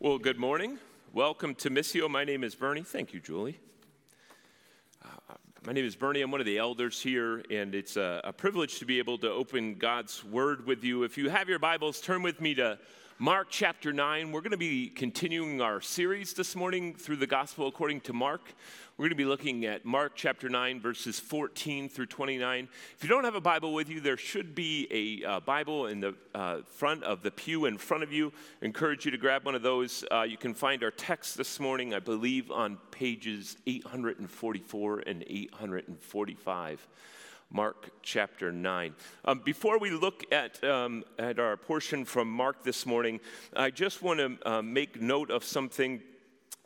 Well, 0.00 0.18
good 0.18 0.38
morning. 0.38 0.78
Welcome 1.12 1.56
to 1.56 1.70
Missio. 1.70 2.08
My 2.08 2.22
name 2.22 2.44
is 2.44 2.54
Bernie. 2.54 2.84
Thank 2.84 3.12
you, 3.12 3.18
Julie. 3.18 3.58
Uh, 5.04 5.34
my 5.66 5.72
name 5.72 5.84
is 5.84 5.96
Bernie. 5.96 6.20
I'm 6.20 6.30
one 6.30 6.38
of 6.38 6.46
the 6.46 6.56
elders 6.56 7.02
here, 7.02 7.42
and 7.50 7.74
it's 7.74 7.96
a, 7.96 8.20
a, 8.22 8.32
privilege 8.32 8.78
to 8.78 8.84
be 8.84 9.00
able 9.00 9.18
to 9.18 9.28
open 9.28 9.74
God's 9.74 10.22
Word 10.22 10.64
with 10.68 10.84
you. 10.84 11.02
If 11.02 11.18
you 11.18 11.30
have 11.30 11.48
your 11.48 11.58
Bibles, 11.58 12.00
turn 12.00 12.22
with 12.22 12.40
me 12.40 12.54
to 12.54 12.78
Mark 13.20 13.48
chapter 13.50 13.92
9. 13.92 14.30
We're 14.30 14.42
going 14.42 14.52
to 14.52 14.56
be 14.56 14.90
continuing 14.90 15.60
our 15.60 15.80
series 15.80 16.34
this 16.34 16.54
morning 16.54 16.94
through 16.94 17.16
the 17.16 17.26
Gospel 17.26 17.66
according 17.66 18.02
to 18.02 18.12
Mark. 18.12 18.54
We're 18.96 19.06
going 19.06 19.10
to 19.10 19.16
be 19.16 19.24
looking 19.24 19.64
at 19.64 19.84
Mark 19.84 20.12
chapter 20.14 20.48
9, 20.48 20.80
verses 20.80 21.18
14 21.18 21.88
through 21.88 22.06
29. 22.06 22.68
If 22.96 23.02
you 23.02 23.08
don't 23.08 23.24
have 23.24 23.34
a 23.34 23.40
Bible 23.40 23.74
with 23.74 23.88
you, 23.88 24.00
there 24.00 24.16
should 24.16 24.54
be 24.54 24.86
a 25.24 25.28
uh, 25.28 25.40
Bible 25.40 25.88
in 25.88 25.98
the 25.98 26.14
uh, 26.32 26.58
front 26.62 27.02
of 27.02 27.24
the 27.24 27.32
pew 27.32 27.64
in 27.64 27.76
front 27.76 28.04
of 28.04 28.12
you. 28.12 28.32
I 28.62 28.66
encourage 28.66 29.04
you 29.04 29.10
to 29.10 29.18
grab 29.18 29.44
one 29.44 29.56
of 29.56 29.62
those. 29.62 30.04
Uh, 30.12 30.22
you 30.22 30.36
can 30.36 30.54
find 30.54 30.84
our 30.84 30.92
text 30.92 31.36
this 31.36 31.58
morning, 31.58 31.94
I 31.94 31.98
believe, 31.98 32.52
on 32.52 32.78
pages 32.92 33.56
844 33.66 35.00
and 35.08 35.24
845. 35.26 36.88
Mark 37.50 37.90
chapter 38.02 38.52
9. 38.52 38.94
Um, 39.24 39.40
before 39.40 39.78
we 39.78 39.90
look 39.90 40.24
at, 40.30 40.62
um, 40.62 41.02
at 41.18 41.38
our 41.38 41.56
portion 41.56 42.04
from 42.04 42.30
Mark 42.30 42.62
this 42.62 42.84
morning, 42.84 43.20
I 43.56 43.70
just 43.70 44.02
want 44.02 44.20
to 44.20 44.48
uh, 44.48 44.62
make 44.62 45.00
note 45.00 45.30
of 45.30 45.44
something 45.44 46.02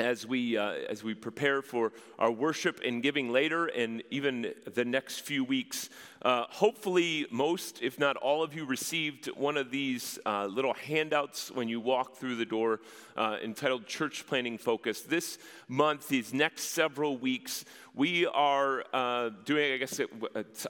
as 0.00 0.26
we, 0.26 0.56
uh, 0.56 0.72
as 0.88 1.04
we 1.04 1.14
prepare 1.14 1.62
for 1.62 1.92
our 2.18 2.32
worship 2.32 2.80
and 2.84 3.00
giving 3.00 3.30
later 3.30 3.66
and 3.66 4.02
even 4.10 4.52
the 4.74 4.84
next 4.84 5.20
few 5.20 5.44
weeks, 5.44 5.88
uh, 6.22 6.44
hopefully, 6.50 7.26
most, 7.30 7.82
if 7.82 7.98
not 7.98 8.16
all 8.16 8.44
of 8.44 8.54
you, 8.54 8.64
received 8.64 9.26
one 9.36 9.56
of 9.56 9.72
these 9.72 10.20
uh, 10.24 10.46
little 10.46 10.74
handouts 10.74 11.50
when 11.50 11.68
you 11.68 11.80
walk 11.80 12.14
through 12.14 12.36
the 12.36 12.44
door 12.44 12.80
uh, 13.16 13.38
entitled 13.42 13.86
Church 13.86 14.24
Planting 14.26 14.56
Focus. 14.58 15.00
This 15.00 15.38
month, 15.68 16.08
these 16.08 16.32
next 16.32 16.64
several 16.70 17.16
weeks, 17.16 17.64
we 17.94 18.26
are 18.26 18.84
uh, 18.94 19.30
doing, 19.44 19.74
I 19.74 19.76
guess, 19.76 20.00
a, 20.00 20.06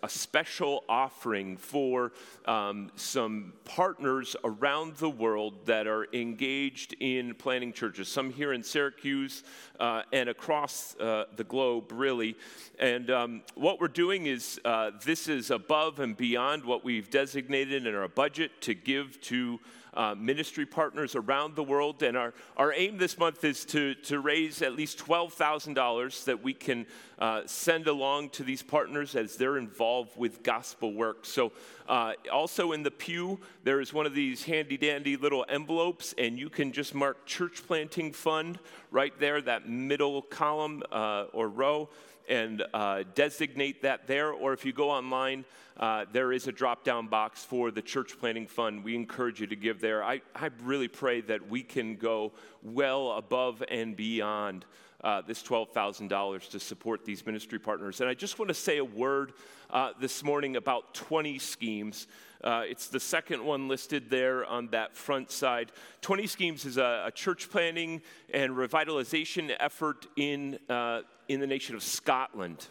a, 0.02 0.08
special 0.08 0.82
offering 0.88 1.56
for 1.56 2.12
um, 2.46 2.90
some 2.96 3.52
partners 3.64 4.34
around 4.42 4.96
the 4.96 5.08
world 5.08 5.66
that 5.66 5.86
are 5.86 6.08
engaged 6.12 6.96
in 6.98 7.34
planning 7.34 7.72
churches, 7.72 8.08
some 8.08 8.30
here 8.30 8.52
in 8.52 8.64
Syracuse 8.64 9.44
uh, 9.78 10.02
and 10.12 10.28
across 10.30 10.96
uh, 10.98 11.26
the 11.36 11.44
globe, 11.44 11.92
really. 11.92 12.36
And 12.80 13.08
um, 13.10 13.42
what 13.54 13.80
we're 13.80 13.86
doing 13.86 14.26
is 14.26 14.60
this 15.04 15.28
is 15.28 15.41
is 15.42 15.50
above 15.50 15.98
and 15.98 16.16
beyond 16.16 16.64
what 16.64 16.84
we've 16.84 17.10
designated 17.10 17.84
in 17.84 17.96
our 17.96 18.06
budget 18.06 18.52
to 18.60 18.74
give 18.74 19.20
to 19.20 19.58
uh, 19.92 20.14
ministry 20.16 20.64
partners 20.64 21.16
around 21.16 21.56
the 21.56 21.64
world. 21.64 22.00
And 22.04 22.16
our, 22.16 22.32
our 22.56 22.72
aim 22.72 22.96
this 22.96 23.18
month 23.18 23.42
is 23.42 23.64
to, 23.66 23.96
to 24.06 24.20
raise 24.20 24.62
at 24.62 24.74
least 24.76 24.98
$12,000 24.98 26.24
that 26.26 26.44
we 26.44 26.54
can 26.54 26.86
uh, 27.18 27.42
send 27.44 27.88
along 27.88 28.28
to 28.30 28.44
these 28.44 28.62
partners 28.62 29.16
as 29.16 29.34
they're 29.34 29.58
involved 29.58 30.16
with 30.16 30.44
gospel 30.44 30.94
work. 30.94 31.26
So, 31.26 31.50
uh, 31.88 32.12
also 32.32 32.70
in 32.70 32.84
the 32.84 32.92
pew, 32.92 33.40
there 33.64 33.80
is 33.80 33.92
one 33.92 34.06
of 34.06 34.14
these 34.14 34.44
handy 34.44 34.76
dandy 34.76 35.16
little 35.16 35.44
envelopes, 35.48 36.14
and 36.18 36.38
you 36.38 36.50
can 36.50 36.70
just 36.70 36.94
mark 36.94 37.26
Church 37.26 37.66
Planting 37.66 38.12
Fund 38.12 38.60
right 38.92 39.12
there, 39.18 39.40
that 39.40 39.68
middle 39.68 40.22
column 40.22 40.84
uh, 40.92 41.24
or 41.32 41.48
row 41.48 41.88
and 42.28 42.62
uh, 42.72 43.04
designate 43.14 43.82
that 43.82 44.06
there. 44.06 44.32
Or 44.32 44.52
if 44.52 44.64
you 44.64 44.72
go 44.72 44.90
online, 44.90 45.44
uh, 45.76 46.04
there 46.12 46.32
is 46.32 46.46
a 46.46 46.52
drop 46.52 46.84
down 46.84 47.08
box 47.08 47.44
for 47.44 47.70
the 47.70 47.82
church 47.82 48.18
planting 48.18 48.46
fund. 48.46 48.84
We 48.84 48.94
encourage 48.94 49.40
you 49.40 49.46
to 49.46 49.56
give 49.56 49.80
there. 49.80 50.04
I, 50.04 50.20
I 50.34 50.50
really 50.62 50.88
pray 50.88 51.20
that 51.22 51.48
we 51.48 51.62
can 51.62 51.96
go 51.96 52.32
well 52.62 53.12
above 53.12 53.62
and 53.68 53.96
beyond. 53.96 54.64
Uh, 55.02 55.20
this 55.20 55.42
$12,000 55.42 56.50
to 56.50 56.60
support 56.60 57.04
these 57.04 57.26
ministry 57.26 57.58
partners. 57.58 58.00
And 58.00 58.08
I 58.08 58.14
just 58.14 58.38
want 58.38 58.50
to 58.50 58.54
say 58.54 58.78
a 58.78 58.84
word 58.84 59.32
uh, 59.68 59.90
this 59.98 60.22
morning 60.22 60.54
about 60.54 60.94
20 60.94 61.40
schemes. 61.40 62.06
Uh, 62.42 62.64
it's 62.66 62.88
the 62.88 62.98
second 62.98 63.44
one 63.44 63.68
listed 63.68 64.10
there 64.10 64.44
on 64.44 64.68
that 64.68 64.96
front 64.96 65.30
side. 65.30 65.70
20 66.00 66.26
Schemes 66.26 66.64
is 66.64 66.76
a, 66.76 67.04
a 67.06 67.10
church 67.12 67.48
planting 67.50 68.02
and 68.34 68.52
revitalization 68.52 69.54
effort 69.60 70.06
in, 70.16 70.58
uh, 70.68 71.02
in 71.32 71.40
the 71.40 71.46
nation 71.46 71.74
of 71.74 71.82
Scotland. 71.82 72.66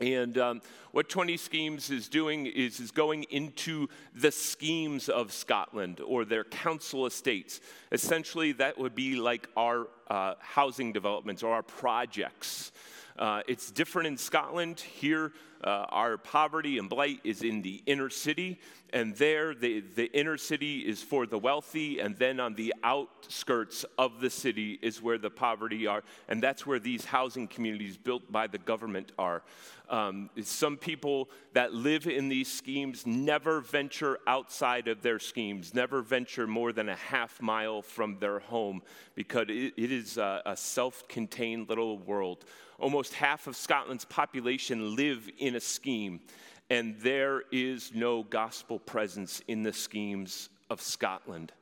And 0.00 0.38
um, 0.38 0.62
what 0.92 1.10
20 1.10 1.36
Schemes 1.36 1.90
is 1.90 2.08
doing 2.08 2.46
is, 2.46 2.80
is 2.80 2.90
going 2.90 3.24
into 3.24 3.88
the 4.14 4.32
schemes 4.32 5.10
of 5.10 5.30
Scotland 5.30 6.00
or 6.00 6.24
their 6.24 6.44
council 6.44 7.04
estates. 7.04 7.60
Essentially, 7.92 8.52
that 8.52 8.78
would 8.78 8.94
be 8.94 9.16
like 9.16 9.48
our 9.56 9.88
uh, 10.08 10.34
housing 10.40 10.92
developments 10.92 11.42
or 11.42 11.52
our 11.52 11.62
projects. 11.62 12.72
Uh, 13.18 13.42
it's 13.46 13.70
different 13.70 14.08
in 14.08 14.16
Scotland. 14.16 14.80
Here, 14.80 15.32
uh, 15.62 15.84
our 15.90 16.16
poverty 16.16 16.78
and 16.78 16.88
blight 16.88 17.20
is 17.22 17.42
in 17.42 17.60
the 17.60 17.82
inner 17.84 18.08
city, 18.08 18.58
and 18.92 19.14
there, 19.16 19.54
the, 19.54 19.80
the 19.80 20.06
inner 20.12 20.36
city 20.36 20.80
is 20.80 21.02
for 21.02 21.26
the 21.26 21.38
wealthy, 21.38 22.00
and 22.00 22.16
then 22.16 22.40
on 22.40 22.54
the 22.54 22.74
outskirts 22.82 23.84
of 23.98 24.20
the 24.20 24.30
city 24.30 24.78
is 24.82 25.00
where 25.00 25.18
the 25.18 25.30
poverty 25.30 25.86
are, 25.86 26.02
and 26.28 26.42
that's 26.42 26.66
where 26.66 26.78
these 26.78 27.04
housing 27.04 27.46
communities 27.46 27.96
built 27.96 28.30
by 28.30 28.46
the 28.46 28.58
government 28.58 29.12
are. 29.18 29.42
Um, 29.88 30.30
some 30.42 30.76
people 30.76 31.30
that 31.52 31.74
live 31.74 32.06
in 32.06 32.28
these 32.28 32.50
schemes 32.50 33.06
never 33.06 33.60
venture 33.60 34.18
outside 34.26 34.86
of 34.86 35.02
their 35.02 35.18
schemes, 35.18 35.74
never 35.74 36.00
venture 36.00 36.46
more 36.46 36.72
than 36.72 36.88
a 36.88 36.94
half 36.94 37.42
mile 37.42 37.82
from 37.82 38.18
their 38.20 38.38
home 38.38 38.82
because 39.16 39.46
it, 39.48 39.74
it 39.76 39.90
is 39.90 40.16
a, 40.16 40.42
a 40.46 40.56
self 40.56 41.08
contained 41.08 41.68
little 41.68 41.98
world. 41.98 42.44
Almost 42.78 43.14
half 43.14 43.48
of 43.48 43.56
Scotland's 43.56 44.04
population 44.04 44.94
live 44.94 45.28
in 45.38 45.56
a 45.56 45.60
scheme, 45.60 46.20
and 46.70 46.96
there 47.00 47.42
is 47.50 47.92
no 47.94 48.22
gospel 48.22 48.78
presence 48.78 49.42
in 49.48 49.64
the 49.64 49.72
schemes 49.72 50.48
of 50.70 50.80
Scotland. 50.80 51.52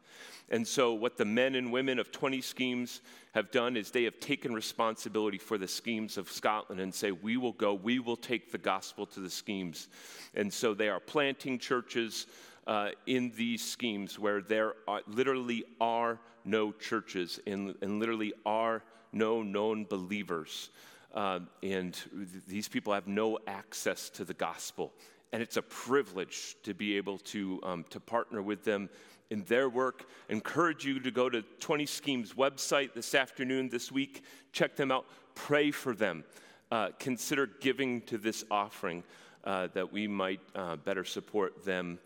And 0.50 0.66
so, 0.66 0.94
what 0.94 1.16
the 1.16 1.24
men 1.24 1.54
and 1.54 1.72
women 1.72 1.98
of 1.98 2.10
20 2.10 2.40
schemes 2.40 3.00
have 3.34 3.50
done 3.50 3.76
is 3.76 3.90
they 3.90 4.04
have 4.04 4.20
taken 4.20 4.54
responsibility 4.54 5.36
for 5.38 5.58
the 5.58 5.68
schemes 5.68 6.16
of 6.16 6.30
Scotland 6.30 6.80
and 6.80 6.94
say, 6.94 7.10
We 7.10 7.36
will 7.36 7.52
go, 7.52 7.74
we 7.74 7.98
will 7.98 8.16
take 8.16 8.50
the 8.50 8.58
gospel 8.58 9.04
to 9.06 9.20
the 9.20 9.30
schemes. 9.30 9.88
And 10.34 10.52
so, 10.52 10.72
they 10.72 10.88
are 10.88 11.00
planting 11.00 11.58
churches 11.58 12.26
uh, 12.66 12.90
in 13.06 13.32
these 13.36 13.64
schemes 13.64 14.18
where 14.18 14.40
there 14.40 14.74
are, 14.86 15.02
literally 15.06 15.64
are 15.80 16.18
no 16.44 16.72
churches 16.72 17.40
and, 17.46 17.74
and 17.82 17.98
literally 17.98 18.32
are 18.46 18.82
no 19.12 19.42
known 19.42 19.84
believers. 19.84 20.70
Uh, 21.14 21.40
and 21.62 21.94
th- 21.94 22.44
these 22.46 22.68
people 22.68 22.92
have 22.92 23.06
no 23.06 23.38
access 23.46 24.10
to 24.10 24.24
the 24.24 24.34
gospel. 24.34 24.92
And 25.32 25.42
it's 25.42 25.56
a 25.56 25.62
privilege 25.62 26.56
to 26.62 26.74
be 26.74 26.96
able 26.96 27.18
to, 27.18 27.60
um, 27.62 27.84
to 27.90 28.00
partner 28.00 28.42
with 28.42 28.64
them 28.64 28.88
in 29.30 29.42
their 29.44 29.68
work. 29.68 30.06
Encourage 30.28 30.84
you 30.84 31.00
to 31.00 31.10
go 31.10 31.28
to 31.28 31.42
20 31.60 31.86
Schemes 31.86 32.34
website 32.34 32.94
this 32.94 33.14
afternoon, 33.14 33.68
this 33.68 33.92
week. 33.92 34.22
Check 34.52 34.76
them 34.76 34.90
out. 34.90 35.06
Pray 35.34 35.70
for 35.70 35.94
them. 35.94 36.24
Uh, 36.70 36.90
consider 36.98 37.46
giving 37.46 38.00
to 38.02 38.18
this 38.18 38.44
offering 38.50 39.02
uh, 39.44 39.68
that 39.74 39.92
we 39.92 40.06
might 40.06 40.40
uh, 40.54 40.76
better 40.76 41.04
support 41.04 41.64
them 41.64 41.98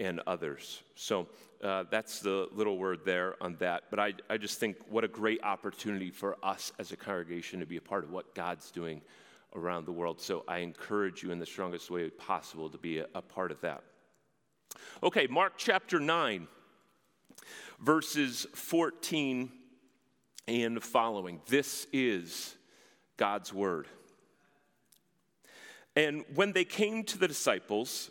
and 0.00 0.20
others. 0.26 0.82
So 0.96 1.28
uh, 1.62 1.84
that's 1.90 2.20
the 2.20 2.48
little 2.52 2.78
word 2.78 3.00
there 3.04 3.36
on 3.40 3.54
that. 3.60 3.84
But 3.90 4.00
I, 4.00 4.14
I 4.28 4.38
just 4.38 4.58
think 4.58 4.78
what 4.88 5.04
a 5.04 5.08
great 5.08 5.44
opportunity 5.44 6.10
for 6.10 6.36
us 6.42 6.72
as 6.78 6.90
a 6.90 6.96
congregation 6.96 7.60
to 7.60 7.66
be 7.66 7.76
a 7.76 7.82
part 7.82 8.02
of 8.02 8.10
what 8.10 8.34
God's 8.34 8.70
doing 8.70 9.02
around 9.54 9.84
the 9.84 9.92
world. 9.92 10.20
So 10.20 10.42
I 10.48 10.58
encourage 10.58 11.22
you 11.22 11.30
in 11.30 11.38
the 11.38 11.46
strongest 11.46 11.90
way 11.90 12.08
possible 12.08 12.70
to 12.70 12.78
be 12.78 12.98
a, 12.98 13.06
a 13.14 13.20
part 13.20 13.52
of 13.52 13.60
that. 13.60 13.84
Okay, 15.02 15.26
Mark 15.26 15.54
chapter 15.56 16.00
9, 16.00 16.48
verses 17.80 18.46
14 18.54 19.50
and 20.48 20.82
following. 20.82 21.40
This 21.46 21.86
is 21.92 22.56
God's 23.16 23.52
word. 23.52 23.86
And 25.94 26.24
when 26.34 26.52
they 26.52 26.64
came 26.64 27.04
to 27.04 27.18
the 27.18 27.28
disciples, 27.28 28.10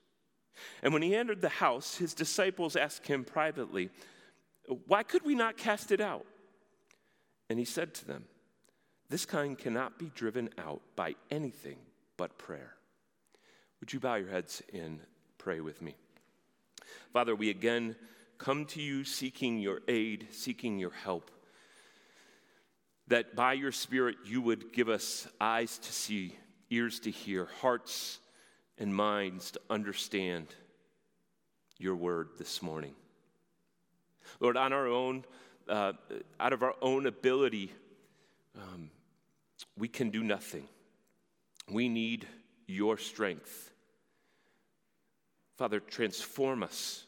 And 0.83 0.93
when 0.93 1.01
he 1.01 1.15
entered 1.15 1.41
the 1.41 1.49
house, 1.49 1.97
his 1.97 2.13
disciples 2.13 2.75
asked 2.75 3.07
him 3.07 3.23
privately, 3.23 3.89
Why 4.87 5.03
could 5.03 5.23
we 5.23 5.35
not 5.35 5.57
cast 5.57 5.91
it 5.91 6.01
out? 6.01 6.25
And 7.49 7.59
he 7.59 7.65
said 7.65 7.93
to 7.95 8.05
them, 8.05 8.25
This 9.09 9.25
kind 9.25 9.57
cannot 9.57 9.99
be 9.99 10.11
driven 10.15 10.49
out 10.57 10.81
by 10.95 11.15
anything 11.29 11.77
but 12.17 12.37
prayer. 12.37 12.75
Would 13.79 13.93
you 13.93 13.99
bow 13.99 14.15
your 14.15 14.29
heads 14.29 14.61
and 14.73 14.99
pray 15.37 15.59
with 15.59 15.81
me? 15.81 15.95
Father, 17.13 17.35
we 17.35 17.49
again 17.49 17.95
come 18.37 18.65
to 18.65 18.81
you 18.81 19.03
seeking 19.03 19.59
your 19.59 19.81
aid, 19.87 20.27
seeking 20.31 20.79
your 20.79 20.91
help. 20.91 21.31
That 23.07 23.35
by 23.35 23.53
your 23.53 23.71
Spirit 23.71 24.15
you 24.25 24.41
would 24.41 24.71
give 24.71 24.87
us 24.87 25.27
eyes 25.39 25.77
to 25.79 25.91
see, 25.91 26.35
ears 26.69 26.99
to 27.01 27.11
hear, 27.11 27.49
hearts 27.59 28.19
and 28.81 28.95
minds 28.95 29.51
to 29.51 29.61
understand 29.69 30.47
your 31.77 31.95
word 31.95 32.29
this 32.39 32.63
morning. 32.63 32.95
Lord, 34.39 34.57
on 34.57 34.73
our 34.73 34.87
own, 34.87 35.23
uh, 35.69 35.93
out 36.39 36.51
of 36.51 36.63
our 36.63 36.73
own 36.81 37.05
ability, 37.05 37.71
um, 38.57 38.89
we 39.77 39.87
can 39.87 40.09
do 40.09 40.23
nothing. 40.23 40.67
We 41.69 41.89
need 41.89 42.27
your 42.65 42.97
strength. 42.97 43.71
Father, 45.57 45.79
transform 45.79 46.63
us 46.63 47.05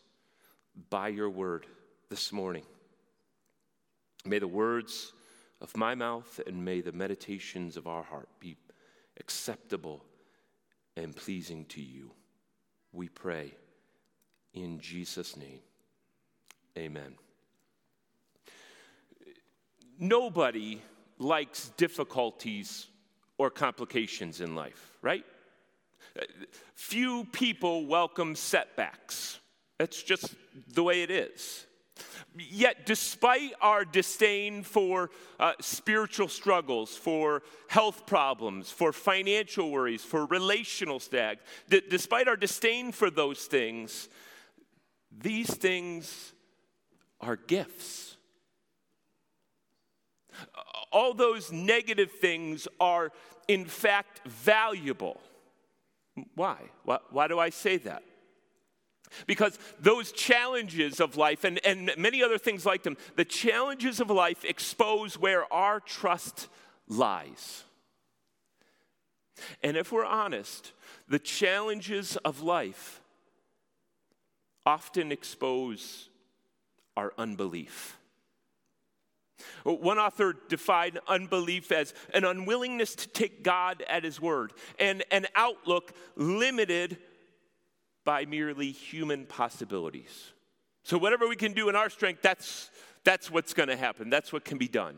by 0.92 1.08
your 1.08 1.32
word 1.32 1.66
this 2.08 2.32
morning. 2.32 2.66
May 4.26 4.38
the 4.38 4.48
words 4.48 5.12
of 5.60 5.76
my 5.76 5.96
mouth 5.96 6.40
and 6.46 6.64
may 6.64 6.82
the 6.82 6.92
meditations 6.92 7.78
of 7.78 7.88
our 7.88 8.04
heart 8.04 8.30
be 8.40 8.58
acceptable 9.20 10.06
and 10.96 11.16
pleasing 11.16 11.66
to 11.66 11.82
you. 11.82 12.12
We 12.92 13.10
pray 13.10 13.54
in 14.54 14.80
Jesus' 14.80 15.36
name. 15.36 15.60
Amen. 16.78 17.16
Nobody 20.00 20.82
likes 21.18 21.70
difficulties 21.78 22.88
or 23.38 23.50
complications 23.50 24.42
in 24.42 24.56
life, 24.56 24.92
right? 25.02 25.26
Few 26.76 27.26
people 27.32 27.86
welcome 27.86 28.36
setbacks. 28.36 29.40
That's 29.80 30.02
just 30.04 30.36
the 30.74 30.84
way 30.84 31.02
it 31.02 31.12
is. 31.12 31.66
Yet, 32.36 32.86
despite 32.86 33.54
our 33.62 33.86
disdain 33.86 34.64
for 34.64 35.12
uh, 35.40 35.54
spiritual 35.62 36.28
struggles, 36.28 36.96
for 36.96 37.44
health 37.68 38.08
problems, 38.08 38.72
for 38.72 38.92
financial 38.92 39.70
worries, 39.70 40.04
for 40.04 40.26
relational 40.26 41.00
stag, 41.00 41.38
d- 41.70 41.84
despite 41.88 42.28
our 42.28 42.36
disdain 42.36 42.92
for 42.92 43.12
those 43.12 43.46
things, 43.46 44.10
these 45.12 45.54
things 45.54 46.34
are 47.22 47.36
gifts. 47.36 48.18
All 50.92 51.14
those 51.14 51.52
negative 51.52 52.12
things 52.12 52.68
are, 52.80 53.12
in 53.48 53.66
fact, 53.66 54.28
valuable. 54.28 55.22
Why? 56.34 56.58
Why, 56.84 56.98
why 57.12 57.28
do 57.28 57.38
I 57.38 57.50
say 57.50 57.78
that? 57.78 58.04
Because 59.28 59.58
those 59.80 60.12
challenges 60.12 61.00
of 61.00 61.18
life 61.18 61.44
and, 61.44 61.60
and 61.66 61.92
many 61.98 62.24
other 62.24 62.38
things 62.38 62.66
like 62.66 62.84
them, 62.84 62.98
the 63.16 63.26
challenges 63.26 64.00
of 64.00 64.10
life 64.10 64.44
expose 64.46 65.18
where 65.18 65.52
our 65.54 65.80
trust 65.80 66.48
lies. 66.88 67.64
And 69.62 69.78
if 69.78 69.92
we're 69.92 70.06
honest, 70.06 70.72
the 71.08 71.20
challenges 71.20 72.18
of 72.18 72.42
life 72.42 73.02
often 74.66 75.12
expose 75.12 76.10
our 76.96 77.14
unbelief. 77.18 77.98
One 79.64 79.98
author 79.98 80.36
defined 80.48 81.00
unbelief 81.08 81.72
as 81.72 81.94
an 82.14 82.24
unwillingness 82.24 82.96
to 82.96 83.08
take 83.10 83.44
God 83.44 83.84
at 83.90 84.04
His 84.04 84.22
word 84.22 84.54
and 84.80 85.04
an 85.12 85.28
outlook 85.36 85.94
limited 86.16 86.98
by 88.06 88.26
merely 88.26 88.72
human 88.72 89.26
possibilities. 89.26 90.32
So, 90.84 90.98
whatever 90.98 91.28
we 91.28 91.36
can 91.36 91.54
do 91.54 91.70
in 91.70 91.76
our 91.76 91.90
strength, 91.90 92.22
that's, 92.22 92.70
that's 93.04 93.32
what's 93.32 93.54
going 93.54 93.70
to 93.70 93.78
happen. 93.78 94.10
That's 94.10 94.34
what 94.34 94.44
can 94.44 94.58
be 94.58 94.68
done. 94.68 94.98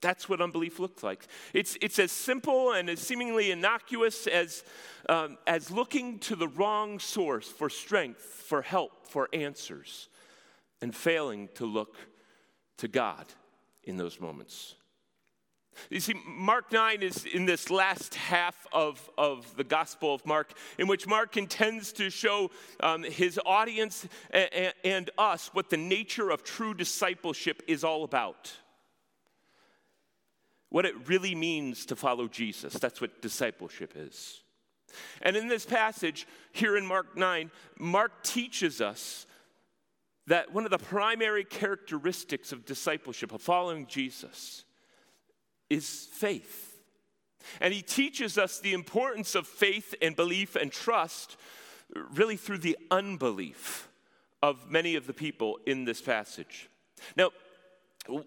That's 0.00 0.28
what 0.28 0.42
unbelief 0.42 0.78
looks 0.78 1.02
like. 1.02 1.26
It's, 1.54 1.78
it's 1.80 1.98
as 1.98 2.12
simple 2.12 2.72
and 2.72 2.90
as 2.90 3.00
seemingly 3.00 3.50
innocuous 3.50 4.26
as, 4.26 4.62
um, 5.08 5.38
as 5.46 5.70
looking 5.70 6.18
to 6.20 6.36
the 6.36 6.48
wrong 6.48 6.98
source 6.98 7.48
for 7.48 7.70
strength, 7.70 8.20
for 8.20 8.60
help, 8.60 9.06
for 9.08 9.30
answers, 9.32 10.10
and 10.82 10.94
failing 10.94 11.48
to 11.54 11.64
look 11.64 11.96
to 12.76 12.86
God 12.86 13.24
in 13.82 13.96
those 13.96 14.20
moments. 14.20 14.74
You 15.90 16.00
see, 16.00 16.14
Mark 16.26 16.72
9 16.72 17.02
is 17.02 17.24
in 17.24 17.46
this 17.46 17.70
last 17.70 18.14
half 18.14 18.66
of, 18.72 19.10
of 19.16 19.56
the 19.56 19.64
Gospel 19.64 20.14
of 20.14 20.24
Mark, 20.26 20.52
in 20.78 20.86
which 20.86 21.06
Mark 21.06 21.36
intends 21.36 21.92
to 21.94 22.10
show 22.10 22.50
um, 22.80 23.02
his 23.02 23.40
audience 23.44 24.06
and, 24.30 24.72
and 24.84 25.10
us 25.18 25.50
what 25.52 25.70
the 25.70 25.76
nature 25.76 26.30
of 26.30 26.42
true 26.42 26.74
discipleship 26.74 27.62
is 27.66 27.84
all 27.84 28.04
about. 28.04 28.52
What 30.70 30.86
it 30.86 31.08
really 31.08 31.34
means 31.34 31.86
to 31.86 31.96
follow 31.96 32.28
Jesus. 32.28 32.74
That's 32.74 33.00
what 33.00 33.22
discipleship 33.22 33.92
is. 33.96 34.42
And 35.22 35.36
in 35.36 35.48
this 35.48 35.66
passage, 35.66 36.26
here 36.52 36.76
in 36.76 36.86
Mark 36.86 37.16
9, 37.16 37.50
Mark 37.78 38.22
teaches 38.22 38.80
us 38.80 39.26
that 40.26 40.52
one 40.52 40.64
of 40.64 40.70
the 40.70 40.78
primary 40.78 41.44
characteristics 41.44 42.52
of 42.52 42.64
discipleship, 42.64 43.32
of 43.32 43.42
following 43.42 43.86
Jesus, 43.86 44.64
is 45.74 46.08
faith. 46.12 46.78
And 47.60 47.74
he 47.74 47.82
teaches 47.82 48.38
us 48.38 48.58
the 48.58 48.72
importance 48.72 49.34
of 49.34 49.46
faith 49.46 49.94
and 50.00 50.16
belief 50.16 50.56
and 50.56 50.72
trust 50.72 51.36
really 52.14 52.36
through 52.36 52.58
the 52.58 52.78
unbelief 52.90 53.88
of 54.42 54.70
many 54.70 54.94
of 54.94 55.06
the 55.06 55.12
people 55.12 55.58
in 55.66 55.84
this 55.84 56.00
passage. 56.00 56.68
Now, 57.16 57.30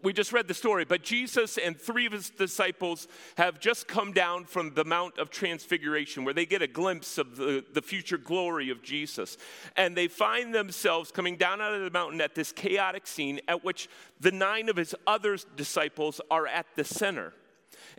we 0.01 0.11
just 0.11 0.33
read 0.33 0.47
the 0.47 0.53
story, 0.55 0.85
but 0.85 1.03
Jesus 1.03 1.57
and 1.57 1.79
three 1.79 2.07
of 2.07 2.11
his 2.11 2.31
disciples 2.31 3.07
have 3.37 3.59
just 3.59 3.87
come 3.87 4.11
down 4.11 4.45
from 4.45 4.73
the 4.73 4.83
Mount 4.83 5.19
of 5.19 5.29
Transfiguration 5.29 6.23
where 6.23 6.33
they 6.33 6.47
get 6.47 6.63
a 6.63 6.67
glimpse 6.67 7.19
of 7.19 7.35
the, 7.35 7.63
the 7.73 7.81
future 7.81 8.17
glory 8.17 8.71
of 8.71 8.81
Jesus. 8.81 9.37
And 9.75 9.95
they 9.95 10.07
find 10.07 10.53
themselves 10.53 11.11
coming 11.11 11.35
down 11.35 11.61
out 11.61 11.75
of 11.75 11.81
the 11.81 11.91
mountain 11.91 12.21
at 12.21 12.33
this 12.33 12.51
chaotic 12.51 13.05
scene 13.05 13.39
at 13.47 13.63
which 13.63 13.87
the 14.19 14.31
nine 14.31 14.67
of 14.67 14.77
his 14.77 14.95
other 15.05 15.37
disciples 15.55 16.19
are 16.31 16.47
at 16.47 16.65
the 16.75 16.83
center. 16.83 17.33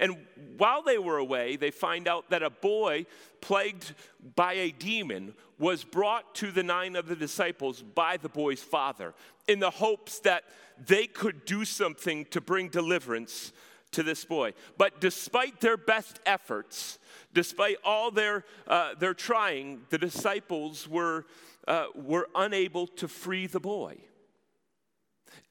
And 0.00 0.16
while 0.56 0.82
they 0.82 0.98
were 0.98 1.18
away, 1.18 1.56
they 1.56 1.70
find 1.70 2.08
out 2.08 2.30
that 2.30 2.42
a 2.42 2.50
boy 2.50 3.06
plagued 3.40 3.94
by 4.34 4.54
a 4.54 4.70
demon 4.70 5.34
was 5.58 5.84
brought 5.84 6.34
to 6.36 6.50
the 6.50 6.62
nine 6.62 6.96
of 6.96 7.06
the 7.06 7.16
disciples 7.16 7.82
by 7.82 8.16
the 8.16 8.28
boy's 8.28 8.62
father 8.62 9.14
in 9.48 9.58
the 9.58 9.70
hopes 9.70 10.20
that 10.20 10.44
they 10.86 11.06
could 11.06 11.44
do 11.44 11.64
something 11.64 12.26
to 12.26 12.40
bring 12.40 12.68
deliverance 12.68 13.52
to 13.90 14.02
this 14.02 14.24
boy. 14.24 14.52
But 14.76 15.00
despite 15.00 15.60
their 15.60 15.76
best 15.76 16.20
efforts, 16.26 16.98
despite 17.32 17.78
all 17.84 18.10
their, 18.10 18.44
uh, 18.66 18.94
their 18.98 19.14
trying, 19.14 19.80
the 19.88 19.98
disciples 19.98 20.86
were, 20.86 21.26
uh, 21.66 21.86
were 21.94 22.28
unable 22.34 22.86
to 22.86 23.08
free 23.08 23.46
the 23.46 23.60
boy. 23.60 23.96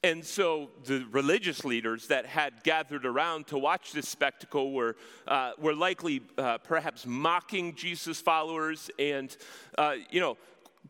And 0.04 0.24
so 0.24 0.70
the 0.84 1.04
religious 1.10 1.64
leaders 1.64 2.06
that 2.06 2.24
had 2.24 2.62
gathered 2.62 3.04
around 3.04 3.48
to 3.48 3.58
watch 3.58 3.92
this 3.92 4.08
spectacle 4.08 4.72
were, 4.72 4.96
uh, 5.26 5.52
were 5.58 5.74
likely 5.74 6.22
uh, 6.36 6.58
perhaps 6.58 7.04
mocking 7.04 7.74
Jesus' 7.74 8.20
followers 8.20 8.90
and, 8.98 9.36
uh, 9.76 9.94
you 10.10 10.20
know, 10.20 10.36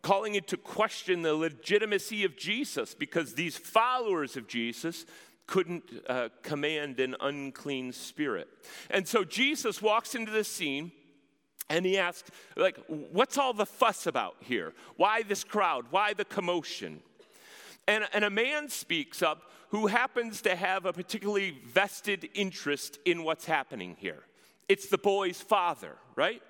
calling 0.02 0.34
into 0.34 0.56
question 0.56 1.22
the 1.22 1.34
legitimacy 1.34 2.24
of 2.24 2.36
Jesus 2.36 2.94
because 2.94 3.34
these 3.34 3.56
followers 3.56 4.36
of 4.36 4.46
Jesus 4.46 5.06
couldn't 5.46 5.84
uh, 6.08 6.28
command 6.42 7.00
an 7.00 7.16
unclean 7.20 7.92
spirit. 7.92 8.48
And 8.90 9.08
so 9.08 9.24
Jesus 9.24 9.80
walks 9.80 10.14
into 10.14 10.30
the 10.30 10.44
scene 10.44 10.92
and 11.70 11.84
he 11.84 11.98
asks, 11.98 12.30
like, 12.56 12.78
what's 12.86 13.36
all 13.36 13.52
the 13.52 13.66
fuss 13.66 14.06
about 14.06 14.36
here? 14.40 14.74
Why 14.96 15.22
this 15.22 15.44
crowd? 15.44 15.86
Why 15.90 16.14
the 16.14 16.24
commotion? 16.24 17.00
And, 17.86 18.04
and 18.12 18.24
a 18.24 18.30
man 18.30 18.68
speaks 18.68 19.22
up 19.22 19.50
who 19.70 19.86
happens 19.86 20.42
to 20.42 20.54
have 20.56 20.86
a 20.86 20.92
particularly 20.92 21.58
vested 21.66 22.28
interest 22.34 22.98
in 23.04 23.22
what's 23.22 23.44
happening 23.44 23.96
here. 23.98 24.22
It's 24.68 24.88
the 24.88 24.98
boy's 24.98 25.40
father, 25.40 25.96
right? 26.14 26.42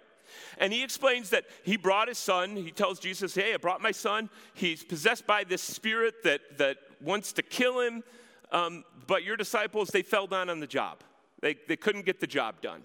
And 0.59 0.73
he 0.73 0.83
explains 0.83 1.31
that 1.31 1.45
he 1.65 1.77
brought 1.77 2.09
his 2.09 2.19
son. 2.19 2.57
He 2.57 2.71
tells 2.71 2.99
Jesus, 2.99 3.35
Hey, 3.35 3.55
I 3.55 3.57
brought 3.57 3.81
my 3.81 3.93
son. 3.93 4.31
He's 4.55 4.85
possessed 4.85 5.27
by 5.27 5.45
this 5.45 5.63
spirit 5.63 6.23
that, 6.25 6.59
that 6.59 6.79
wants 7.01 7.33
to 7.35 7.43
kill 7.43 7.81
him. 7.81 8.03
Um, 8.51 8.85
but 9.07 9.25
your 9.25 9.37
disciples, 9.37 9.89
they 9.89 10.03
fell 10.03 10.27
down 10.27 10.51
on 10.51 10.61
the 10.61 10.67
job, 10.67 10.99
they, 11.41 11.57
they 11.67 11.77
couldn't 11.77 12.07
get 12.07 12.21
the 12.21 12.27
job 12.27 12.61
done. 12.61 12.83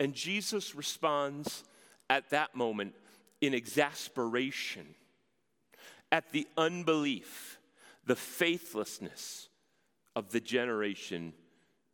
And 0.00 0.14
Jesus 0.14 0.74
responds 0.74 1.64
at 2.10 2.30
that 2.30 2.54
moment 2.54 2.94
in 3.40 3.54
exasperation 3.54 4.94
at 6.10 6.30
the 6.32 6.46
unbelief, 6.56 7.58
the 8.04 8.16
faithlessness 8.16 9.48
of 10.14 10.30
the 10.30 10.40
generation 10.40 11.32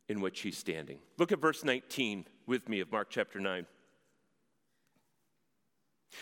in 0.07 0.21
which 0.21 0.41
he's 0.41 0.57
standing. 0.57 0.99
Look 1.17 1.31
at 1.31 1.39
verse 1.39 1.63
19 1.63 2.25
with 2.51 2.67
me 2.67 2.81
of 2.81 2.91
Mark 2.91 3.07
chapter 3.09 3.39
9. 3.39 3.65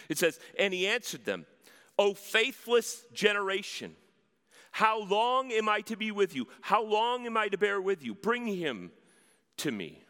It 0.09 0.19
says, 0.19 0.39
And 0.59 0.71
he 0.71 0.85
answered 0.85 1.25
them, 1.25 1.47
O 1.97 2.13
faithless 2.13 3.03
generation, 3.11 3.95
how 4.71 5.03
long 5.03 5.51
am 5.51 5.67
I 5.67 5.81
to 5.81 5.97
be 5.97 6.11
with 6.11 6.35
you? 6.35 6.47
How 6.61 6.83
long 6.83 7.25
am 7.25 7.35
I 7.35 7.47
to 7.47 7.57
bear 7.57 7.81
with 7.81 8.05
you? 8.05 8.13
Bring 8.13 8.45
him 8.45 8.91
to 9.57 9.71
me. 9.71 10.03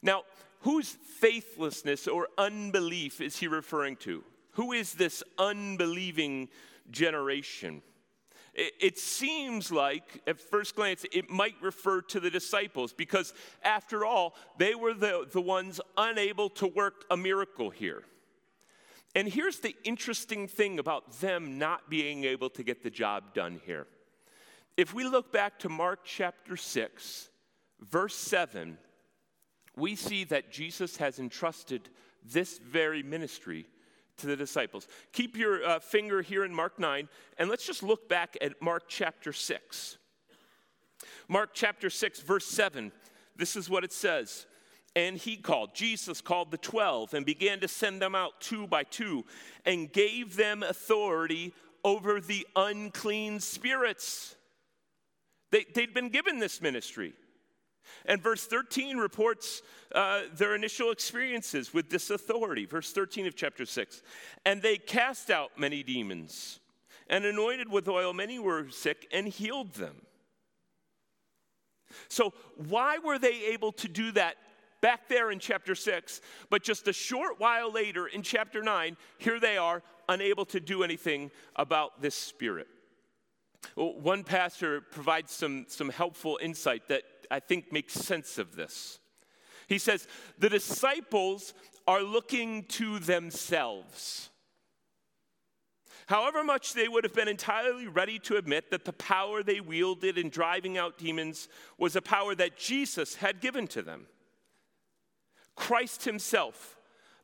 Now, 0.00 0.22
whose 0.60 0.88
faithlessness 0.88 2.08
or 2.08 2.28
unbelief 2.38 3.20
is 3.20 3.36
he 3.36 3.46
referring 3.46 3.96
to? 3.96 4.24
Who 4.52 4.72
is 4.72 4.94
this 4.94 5.22
unbelieving 5.38 6.48
generation. 6.90 7.82
It, 8.54 8.98
seems 8.98 9.72
like, 9.72 10.20
at 10.26 10.38
first 10.38 10.76
glance, 10.76 11.06
it 11.10 11.30
might 11.30 11.54
refer 11.62 12.02
to 12.02 12.20
the 12.20 12.28
disciples 12.28 12.92
because, 12.92 13.32
after 13.62 14.04
all, 14.04 14.34
they 14.58 14.74
were 14.74 14.92
the, 14.92 15.26
the 15.30 15.40
ones 15.40 15.80
unable 15.96 16.50
to 16.50 16.66
work 16.66 17.06
a 17.10 17.16
miracle 17.16 17.70
here. 17.70 18.02
And 19.14 19.26
here's 19.26 19.60
the 19.60 19.74
interesting 19.84 20.48
thing 20.48 20.78
about 20.78 21.20
them 21.20 21.58
not 21.58 21.88
being 21.88 22.24
able 22.24 22.50
to 22.50 22.62
get 22.62 22.82
the 22.82 22.90
job 22.90 23.32
done 23.32 23.58
here. 23.64 23.86
If 24.76 24.92
we 24.92 25.04
look 25.04 25.32
back 25.32 25.58
to 25.60 25.70
Mark 25.70 26.00
chapter 26.04 26.56
6, 26.56 27.30
verse 27.80 28.14
7, 28.16 28.76
we 29.76 29.96
see 29.96 30.24
that 30.24 30.52
Jesus 30.52 30.98
has 30.98 31.18
entrusted 31.18 31.88
this 32.24 32.58
very 32.58 33.02
ministry 33.02 33.66
to 34.18 34.26
the 34.26 34.36
disciples. 34.36 34.86
Keep 35.12 35.36
your 35.36 35.64
uh, 35.64 35.78
finger 35.78 36.22
here 36.22 36.44
in 36.44 36.54
Mark 36.54 36.78
9, 36.78 37.08
and 37.38 37.48
let's 37.48 37.66
just 37.66 37.82
look 37.82 38.08
back 38.08 38.36
at 38.40 38.60
Mark 38.60 38.84
chapter 38.88 39.32
6. 39.32 39.98
Mark 41.28 41.50
chapter 41.54 41.90
6, 41.90 42.20
verse 42.20 42.46
7, 42.46 42.92
this 43.36 43.56
is 43.56 43.70
what 43.70 43.84
it 43.84 43.92
says. 43.92 44.46
And 44.94 45.16
he 45.16 45.36
called, 45.36 45.74
Jesus 45.74 46.20
called 46.20 46.50
the 46.50 46.58
twelve 46.58 47.14
and 47.14 47.24
began 47.24 47.60
to 47.60 47.68
send 47.68 48.02
them 48.02 48.14
out 48.14 48.40
two 48.40 48.66
by 48.66 48.84
two 48.84 49.24
and 49.64 49.90
gave 49.90 50.36
them 50.36 50.62
authority 50.62 51.54
over 51.82 52.20
the 52.20 52.46
unclean 52.54 53.40
spirits. 53.40 54.36
They, 55.50 55.64
they'd 55.74 55.94
been 55.94 56.10
given 56.10 56.38
this 56.38 56.60
ministry. 56.60 57.14
And 58.06 58.22
verse 58.22 58.44
13 58.46 58.96
reports 58.96 59.62
uh, 59.94 60.22
their 60.34 60.54
initial 60.54 60.90
experiences 60.90 61.74
with 61.74 61.90
this 61.90 62.10
authority. 62.10 62.64
Verse 62.64 62.92
13 62.92 63.26
of 63.26 63.36
chapter 63.36 63.64
6. 63.64 64.02
And 64.44 64.62
they 64.62 64.76
cast 64.76 65.30
out 65.30 65.50
many 65.58 65.82
demons 65.82 66.60
and 67.08 67.24
anointed 67.24 67.70
with 67.70 67.88
oil 67.88 68.12
many 68.12 68.38
were 68.38 68.68
sick 68.70 69.06
and 69.12 69.28
healed 69.28 69.74
them. 69.74 70.02
So, 72.08 72.32
why 72.56 72.98
were 72.98 73.18
they 73.18 73.52
able 73.52 73.72
to 73.72 73.88
do 73.88 74.12
that 74.12 74.36
back 74.80 75.08
there 75.08 75.30
in 75.30 75.38
chapter 75.38 75.74
6, 75.74 76.22
but 76.48 76.62
just 76.62 76.88
a 76.88 76.92
short 76.92 77.38
while 77.38 77.70
later 77.70 78.06
in 78.06 78.22
chapter 78.22 78.62
9, 78.62 78.96
here 79.18 79.38
they 79.38 79.58
are, 79.58 79.82
unable 80.08 80.46
to 80.46 80.58
do 80.58 80.82
anything 80.82 81.30
about 81.54 82.00
this 82.00 82.14
spirit? 82.14 82.66
One 83.74 84.24
pastor 84.24 84.80
provides 84.80 85.32
some, 85.32 85.66
some 85.68 85.90
helpful 85.90 86.38
insight 86.42 86.88
that 86.88 87.02
I 87.32 87.40
think 87.40 87.72
makes 87.72 87.94
sense 87.94 88.36
of 88.36 88.54
this. 88.54 89.00
He 89.66 89.78
says, 89.78 90.06
The 90.38 90.50
disciples 90.50 91.54
are 91.86 92.02
looking 92.02 92.64
to 92.64 92.98
themselves. 92.98 94.28
However 96.06 96.44
much 96.44 96.74
they 96.74 96.88
would 96.88 97.04
have 97.04 97.14
been 97.14 97.28
entirely 97.28 97.86
ready 97.86 98.18
to 98.20 98.36
admit 98.36 98.70
that 98.70 98.84
the 98.84 98.92
power 98.92 99.42
they 99.42 99.60
wielded 99.60 100.18
in 100.18 100.28
driving 100.28 100.76
out 100.76 100.98
demons 100.98 101.48
was 101.78 101.96
a 101.96 102.02
power 102.02 102.34
that 102.34 102.58
Jesus 102.58 103.14
had 103.14 103.40
given 103.40 103.66
to 103.68 103.80
them. 103.80 104.06
Christ 105.56 106.04
Himself, 106.04 106.76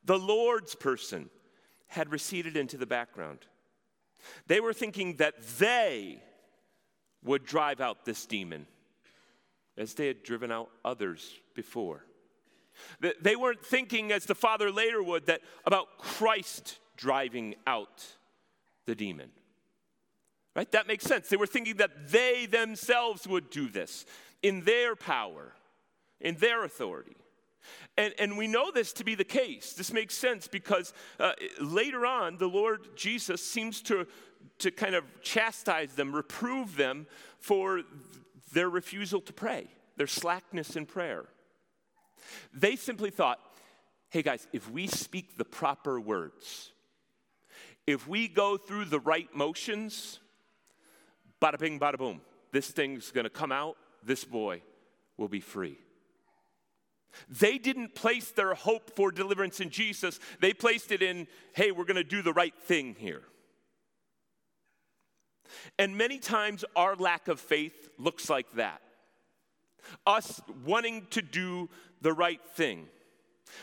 the 0.04 0.18
Lord's 0.18 0.74
person, 0.74 1.28
had 1.88 2.10
receded 2.10 2.56
into 2.56 2.78
the 2.78 2.86
background. 2.86 3.40
They 4.46 4.60
were 4.60 4.72
thinking 4.72 5.16
that 5.16 5.42
they 5.58 6.22
would 7.22 7.44
drive 7.44 7.82
out 7.82 8.06
this 8.06 8.24
demon 8.24 8.66
as 9.78 9.94
they 9.94 10.08
had 10.08 10.22
driven 10.22 10.52
out 10.52 10.68
others 10.84 11.32
before. 11.54 12.04
They 13.00 13.36
weren't 13.36 13.64
thinking, 13.64 14.12
as 14.12 14.26
the 14.26 14.34
Father 14.34 14.70
later 14.70 15.02
would, 15.02 15.26
that 15.26 15.40
about 15.64 15.98
Christ 15.98 16.78
driving 16.96 17.54
out 17.66 18.06
the 18.86 18.94
demon. 18.94 19.30
Right? 20.54 20.70
That 20.72 20.86
makes 20.86 21.04
sense. 21.04 21.28
They 21.28 21.36
were 21.36 21.46
thinking 21.46 21.76
that 21.76 22.10
they 22.10 22.46
themselves 22.46 23.26
would 23.26 23.50
do 23.50 23.68
this 23.68 24.04
in 24.42 24.62
their 24.64 24.94
power, 24.96 25.52
in 26.20 26.36
their 26.36 26.64
authority. 26.64 27.16
And, 27.96 28.14
and 28.18 28.38
we 28.38 28.46
know 28.46 28.70
this 28.70 28.92
to 28.94 29.04
be 29.04 29.14
the 29.14 29.24
case. 29.24 29.72
This 29.72 29.92
makes 29.92 30.14
sense 30.14 30.48
because 30.48 30.92
uh, 31.18 31.32
later 31.60 32.06
on, 32.06 32.38
the 32.38 32.48
Lord 32.48 32.96
Jesus 32.96 33.44
seems 33.44 33.82
to, 33.82 34.06
to 34.58 34.70
kind 34.70 34.94
of 34.94 35.04
chastise 35.20 35.92
them, 35.92 36.14
reprove 36.14 36.76
them 36.76 37.06
for 37.38 37.82
their 38.52 38.68
refusal 38.68 39.20
to 39.22 39.32
pray, 39.32 39.68
their 39.96 40.06
slackness 40.06 40.76
in 40.76 40.86
prayer. 40.86 41.24
They 42.52 42.76
simply 42.76 43.10
thought, 43.10 43.38
hey 44.10 44.22
guys, 44.22 44.46
if 44.52 44.70
we 44.70 44.86
speak 44.86 45.36
the 45.36 45.44
proper 45.44 46.00
words, 46.00 46.72
if 47.86 48.06
we 48.06 48.28
go 48.28 48.56
through 48.56 48.86
the 48.86 49.00
right 49.00 49.28
motions, 49.34 50.20
bada 51.40 51.58
bing, 51.58 51.78
bada 51.78 51.96
boom, 51.96 52.20
this 52.52 52.70
thing's 52.70 53.10
gonna 53.10 53.30
come 53.30 53.52
out, 53.52 53.76
this 54.04 54.24
boy 54.24 54.62
will 55.16 55.28
be 55.28 55.40
free. 55.40 55.78
They 57.28 57.58
didn't 57.58 57.94
place 57.94 58.30
their 58.30 58.54
hope 58.54 58.94
for 58.94 59.10
deliverance 59.10 59.60
in 59.60 59.70
Jesus, 59.70 60.20
they 60.40 60.52
placed 60.52 60.92
it 60.92 61.02
in, 61.02 61.26
hey, 61.54 61.70
we're 61.70 61.84
gonna 61.84 62.04
do 62.04 62.22
the 62.22 62.32
right 62.32 62.54
thing 62.64 62.94
here. 62.98 63.22
And 65.78 65.96
many 65.96 66.18
times 66.18 66.64
our 66.76 66.96
lack 66.96 67.28
of 67.28 67.40
faith 67.40 67.88
looks 67.98 68.28
like 68.28 68.50
that 68.52 68.80
us 70.06 70.40
wanting 70.64 71.06
to 71.10 71.22
do 71.22 71.68
the 72.00 72.12
right 72.12 72.40
thing. 72.54 72.86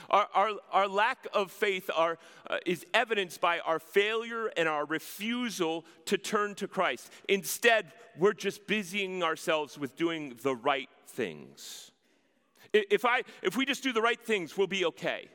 Our, 0.09 0.27
our, 0.33 0.51
our 0.71 0.87
lack 0.87 1.27
of 1.33 1.51
faith 1.51 1.89
are, 1.95 2.17
uh, 2.49 2.57
is 2.65 2.85
evidenced 2.93 3.39
by 3.39 3.59
our 3.59 3.77
failure 3.77 4.47
and 4.57 4.67
our 4.67 4.85
refusal 4.85 5.85
to 6.05 6.17
turn 6.17 6.55
to 6.55 6.67
Christ. 6.67 7.11
Instead, 7.29 7.91
we're 8.17 8.33
just 8.33 8.65
busying 8.65 9.21
ourselves 9.21 9.77
with 9.77 9.95
doing 9.95 10.37
the 10.41 10.55
right 10.55 10.89
things. 11.07 11.91
If, 12.73 13.05
I, 13.05 13.21
if 13.43 13.55
we 13.55 13.65
just 13.65 13.83
do 13.83 13.93
the 13.93 14.01
right 14.01 14.19
things, 14.19 14.57
we'll 14.57 14.67
be 14.67 14.85
okay. 14.85 15.29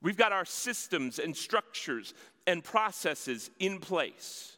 We've 0.00 0.16
got 0.16 0.32
our 0.32 0.46
systems 0.46 1.18
and 1.18 1.36
structures 1.36 2.14
and 2.46 2.64
processes 2.64 3.50
in 3.58 3.78
place. 3.78 4.56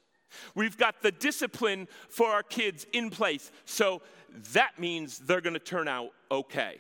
We've 0.55 0.77
got 0.77 1.03
the 1.03 1.13
discipline 1.13 1.89
for 2.09 2.29
our 2.29 2.43
kids 2.43 2.87
in 2.93 3.11
place. 3.11 3.51
So 3.65 4.03
that 4.53 4.79
means 4.79 5.19
they're 5.19 5.41
going 5.41 5.55
to 5.55 5.61
turn 5.61 5.89
out 5.89 6.11
okay. 6.31 6.79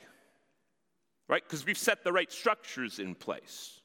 Right? 1.28 1.42
Because 1.42 1.64
we've 1.64 1.78
set 1.78 2.04
the 2.04 2.12
right 2.12 2.30
structures 2.30 2.98
in 2.98 3.14
place. 3.14 3.80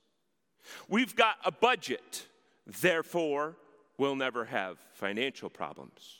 We've 0.87 1.15
got 1.15 1.37
a 1.45 1.51
budget. 1.51 2.27
Therefore, 2.81 3.55
we'll 3.97 4.15
never 4.15 4.45
have 4.45 4.77
financial 4.93 5.49
problems. 5.49 6.17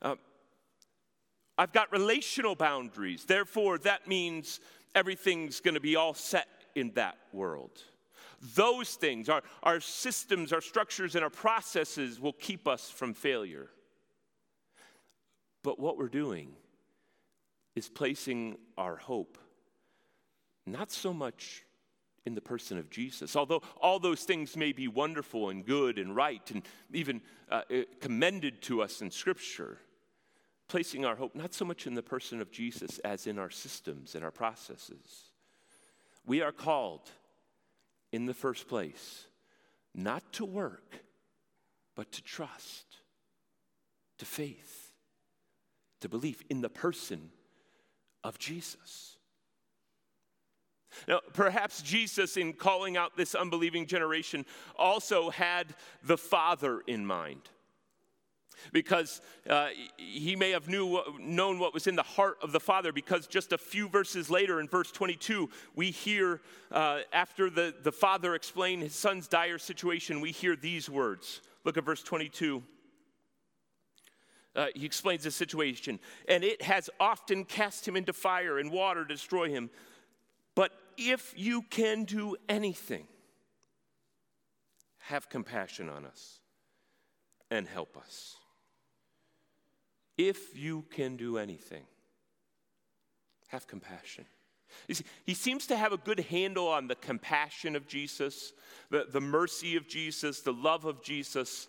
Uh, 0.00 0.16
I've 1.58 1.72
got 1.72 1.92
relational 1.92 2.54
boundaries. 2.54 3.24
Therefore, 3.24 3.78
that 3.78 4.08
means 4.08 4.60
everything's 4.94 5.60
going 5.60 5.74
to 5.74 5.80
be 5.80 5.96
all 5.96 6.14
set 6.14 6.48
in 6.74 6.92
that 6.94 7.16
world. 7.32 7.82
Those 8.42 8.94
things, 8.94 9.28
our, 9.28 9.42
our 9.62 9.78
systems, 9.78 10.52
our 10.52 10.60
structures, 10.60 11.14
and 11.14 11.22
our 11.22 11.30
processes 11.30 12.20
will 12.20 12.32
keep 12.32 12.66
us 12.66 12.90
from 12.90 13.14
failure. 13.14 13.68
But 15.62 15.78
what 15.78 15.96
we're 15.96 16.08
doing 16.08 16.52
is 17.76 17.88
placing 17.88 18.58
our 18.76 18.96
hope 18.96 19.38
not 20.66 20.90
so 20.90 21.12
much 21.12 21.64
in 22.24 22.34
the 22.34 22.40
person 22.40 22.78
of 22.78 22.90
Jesus. 22.90 23.34
Although 23.34 23.62
all 23.80 23.98
those 23.98 24.22
things 24.22 24.56
may 24.56 24.72
be 24.72 24.88
wonderful 24.88 25.50
and 25.50 25.64
good 25.64 25.98
and 25.98 26.14
right 26.14 26.48
and 26.50 26.62
even 26.92 27.20
uh, 27.50 27.62
uh 27.70 27.82
commended 28.00 28.62
to 28.62 28.82
us 28.82 29.02
in 29.02 29.10
Scripture, 29.10 29.78
placing 30.68 31.04
our 31.04 31.16
hope 31.16 31.34
not 31.34 31.52
so 31.54 31.64
much 31.64 31.86
in 31.86 31.94
the 31.94 32.02
person 32.02 32.40
of 32.40 32.50
Jesus 32.50 32.98
as 33.00 33.26
in 33.26 33.38
our 33.38 33.50
systems 33.50 34.14
and 34.14 34.24
our 34.24 34.30
processes. 34.30 35.30
We 36.24 36.42
are 36.42 36.52
called 36.52 37.10
in 38.12 38.26
the 38.26 38.34
first 38.34 38.68
place 38.68 39.26
not 39.94 40.32
to 40.32 40.44
work, 40.44 41.00
but 41.94 42.10
to 42.12 42.22
trust, 42.22 42.86
to 44.18 44.24
faith, 44.24 44.92
to 46.00 46.08
belief 46.08 46.42
in 46.48 46.60
the 46.60 46.70
person 46.70 47.30
of 48.24 48.38
Jesus. 48.38 49.16
Now, 51.08 51.20
perhaps 51.32 51.82
Jesus, 51.82 52.36
in 52.36 52.52
calling 52.52 52.96
out 52.96 53.16
this 53.16 53.34
unbelieving 53.34 53.86
generation, 53.86 54.44
also 54.76 55.30
had 55.30 55.74
the 56.02 56.18
Father 56.18 56.82
in 56.86 57.04
mind 57.04 57.48
because 58.72 59.20
uh, 59.48 59.68
he 59.96 60.36
may 60.36 60.50
have 60.50 60.68
knew, 60.68 61.00
known 61.18 61.58
what 61.58 61.74
was 61.74 61.86
in 61.86 61.96
the 61.96 62.02
heart 62.02 62.38
of 62.42 62.52
the 62.52 62.60
father 62.60 62.92
because 62.92 63.26
just 63.26 63.52
a 63.52 63.58
few 63.58 63.88
verses 63.88 64.30
later 64.30 64.60
in 64.60 64.68
verse 64.68 64.92
22 64.92 65.48
we 65.74 65.90
hear 65.90 66.40
uh, 66.70 67.00
after 67.12 67.50
the, 67.50 67.74
the 67.82 67.92
father 67.92 68.34
explained 68.34 68.82
his 68.82 68.94
son's 68.94 69.28
dire 69.28 69.58
situation 69.58 70.20
we 70.20 70.30
hear 70.30 70.56
these 70.56 70.88
words. 70.88 71.40
Look 71.64 71.76
at 71.76 71.84
verse 71.84 72.02
22 72.02 72.62
uh, 74.54 74.66
he 74.74 74.84
explains 74.84 75.24
the 75.24 75.30
situation. 75.30 75.98
And 76.28 76.44
it 76.44 76.62
has 76.62 76.90
often 77.00 77.44
cast 77.44 77.88
him 77.88 77.96
into 77.96 78.12
fire 78.12 78.58
and 78.58 78.70
water 78.70 79.04
to 79.04 79.14
destroy 79.14 79.48
him. 79.48 79.70
But 80.54 80.72
if 80.98 81.32
you 81.36 81.62
can 81.62 82.04
do 82.04 82.36
anything 82.48 83.06
have 85.06 85.28
compassion 85.28 85.88
on 85.88 86.06
us 86.06 86.40
and 87.50 87.66
help 87.66 87.96
us 87.96 88.36
if 90.18 90.56
you 90.58 90.84
can 90.90 91.16
do 91.16 91.38
anything, 91.38 91.84
have 93.48 93.66
compassion. 93.66 94.24
See, 94.90 95.04
he 95.24 95.34
seems 95.34 95.66
to 95.66 95.76
have 95.76 95.92
a 95.92 95.98
good 95.98 96.20
handle 96.20 96.68
on 96.68 96.88
the 96.88 96.94
compassion 96.94 97.76
of 97.76 97.86
Jesus, 97.86 98.52
the, 98.90 99.06
the 99.10 99.20
mercy 99.20 99.76
of 99.76 99.86
Jesus, 99.86 100.40
the 100.40 100.52
love 100.52 100.84
of 100.84 101.02
Jesus, 101.02 101.68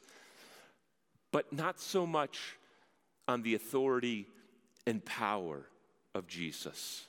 but 1.31 1.51
not 1.51 1.79
so 1.79 2.05
much 2.05 2.57
on 3.27 3.41
the 3.41 3.55
authority 3.55 4.27
and 4.85 5.03
power 5.03 5.65
of 6.13 6.27
Jesus. 6.27 7.05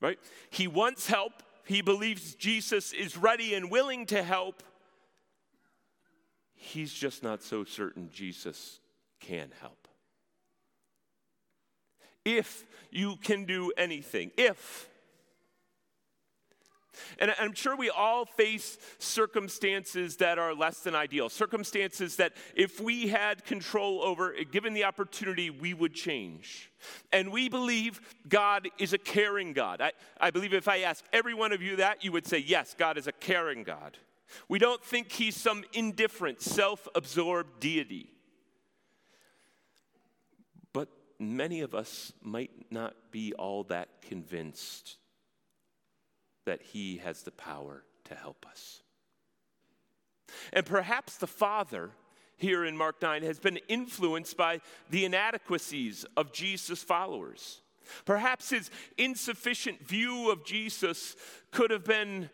Right? 0.00 0.18
He 0.50 0.66
wants 0.66 1.06
help. 1.06 1.42
He 1.64 1.80
believes 1.80 2.34
Jesus 2.34 2.92
is 2.92 3.16
ready 3.16 3.54
and 3.54 3.70
willing 3.70 4.06
to 4.06 4.22
help. 4.22 4.62
He's 6.54 6.92
just 6.92 7.22
not 7.22 7.42
so 7.42 7.64
certain 7.64 8.10
Jesus 8.12 8.80
can 9.20 9.50
help 9.60 9.81
if 12.24 12.64
you 12.90 13.16
can 13.16 13.44
do 13.44 13.72
anything. 13.76 14.30
If. 14.36 14.88
And 17.18 17.32
I'm 17.38 17.54
sure 17.54 17.74
we 17.74 17.90
all 17.90 18.26
face 18.26 18.76
circumstances 18.98 20.16
that 20.16 20.38
are 20.38 20.54
less 20.54 20.80
than 20.80 20.94
ideal, 20.94 21.28
circumstances 21.28 22.16
that 22.16 22.34
if 22.54 22.80
we 22.80 23.08
had 23.08 23.44
control 23.44 24.02
over, 24.02 24.34
given 24.50 24.74
the 24.74 24.84
opportunity, 24.84 25.48
we 25.48 25.72
would 25.72 25.94
change. 25.94 26.70
And 27.12 27.32
we 27.32 27.48
believe 27.48 28.00
God 28.28 28.68
is 28.78 28.92
a 28.92 28.98
caring 28.98 29.52
God. 29.54 29.80
I, 29.80 29.92
I 30.20 30.30
believe 30.30 30.52
if 30.52 30.68
I 30.68 30.80
ask 30.80 31.04
every 31.12 31.34
one 31.34 31.52
of 31.52 31.62
you 31.62 31.76
that, 31.76 32.04
you 32.04 32.12
would 32.12 32.26
say, 32.26 32.38
yes, 32.38 32.74
God 32.78 32.98
is 32.98 33.06
a 33.06 33.12
caring 33.12 33.62
God. 33.62 33.96
We 34.48 34.58
don't 34.58 34.82
think 34.82 35.12
he's 35.12 35.36
some 35.36 35.64
indifferent, 35.72 36.40
self 36.40 36.88
absorbed 36.94 37.60
deity 37.60 38.10
many 41.22 41.60
of 41.60 41.74
us 41.74 42.12
might 42.22 42.50
not 42.70 42.94
be 43.10 43.32
all 43.34 43.64
that 43.64 44.02
convinced 44.02 44.96
that 46.44 46.62
He 46.62 46.98
has 46.98 47.22
the 47.22 47.30
power 47.30 47.84
to 48.04 48.14
help 48.14 48.44
us. 48.48 48.82
And 50.52 50.66
perhaps 50.66 51.16
the 51.16 51.26
Father 51.26 51.90
here 52.36 52.64
in 52.64 52.76
Mark 52.76 53.00
9 53.00 53.22
has 53.22 53.38
been 53.38 53.58
influenced 53.68 54.36
by 54.36 54.60
the 54.90 55.04
inadequacies 55.04 56.04
of 56.16 56.32
Jesus' 56.32 56.82
followers. 56.82 57.60
Perhaps 58.04 58.50
his 58.50 58.70
insufficient 58.98 59.86
view 59.86 60.30
of 60.30 60.44
Jesus 60.44 61.16
could 61.50 61.70
have 61.70 61.84
been 61.84 62.30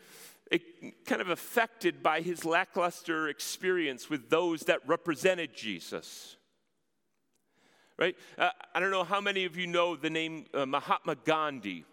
eh, 0.51 0.59
kind 1.05 1.21
of 1.21 1.29
affected 1.29 2.03
by 2.03 2.21
his 2.21 2.45
lackluster 2.45 3.29
experience 3.29 4.09
with 4.09 4.31
those 4.31 4.63
that 4.63 4.87
represented 4.87 5.55
Jesus 5.55 6.38
right? 7.99 8.17
Uh, 8.39 8.51
I 8.75 8.81
don't 8.81 8.91
know 8.91 9.05
how 9.05 9.21
many 9.21 9.45
of 9.45 9.57
you 9.57 9.67
know 9.67 9.97
the 9.97 10.11
name 10.11 10.47
uh, 10.55 10.65
Mahatma 10.65 11.17
Gandhi. 11.25 11.85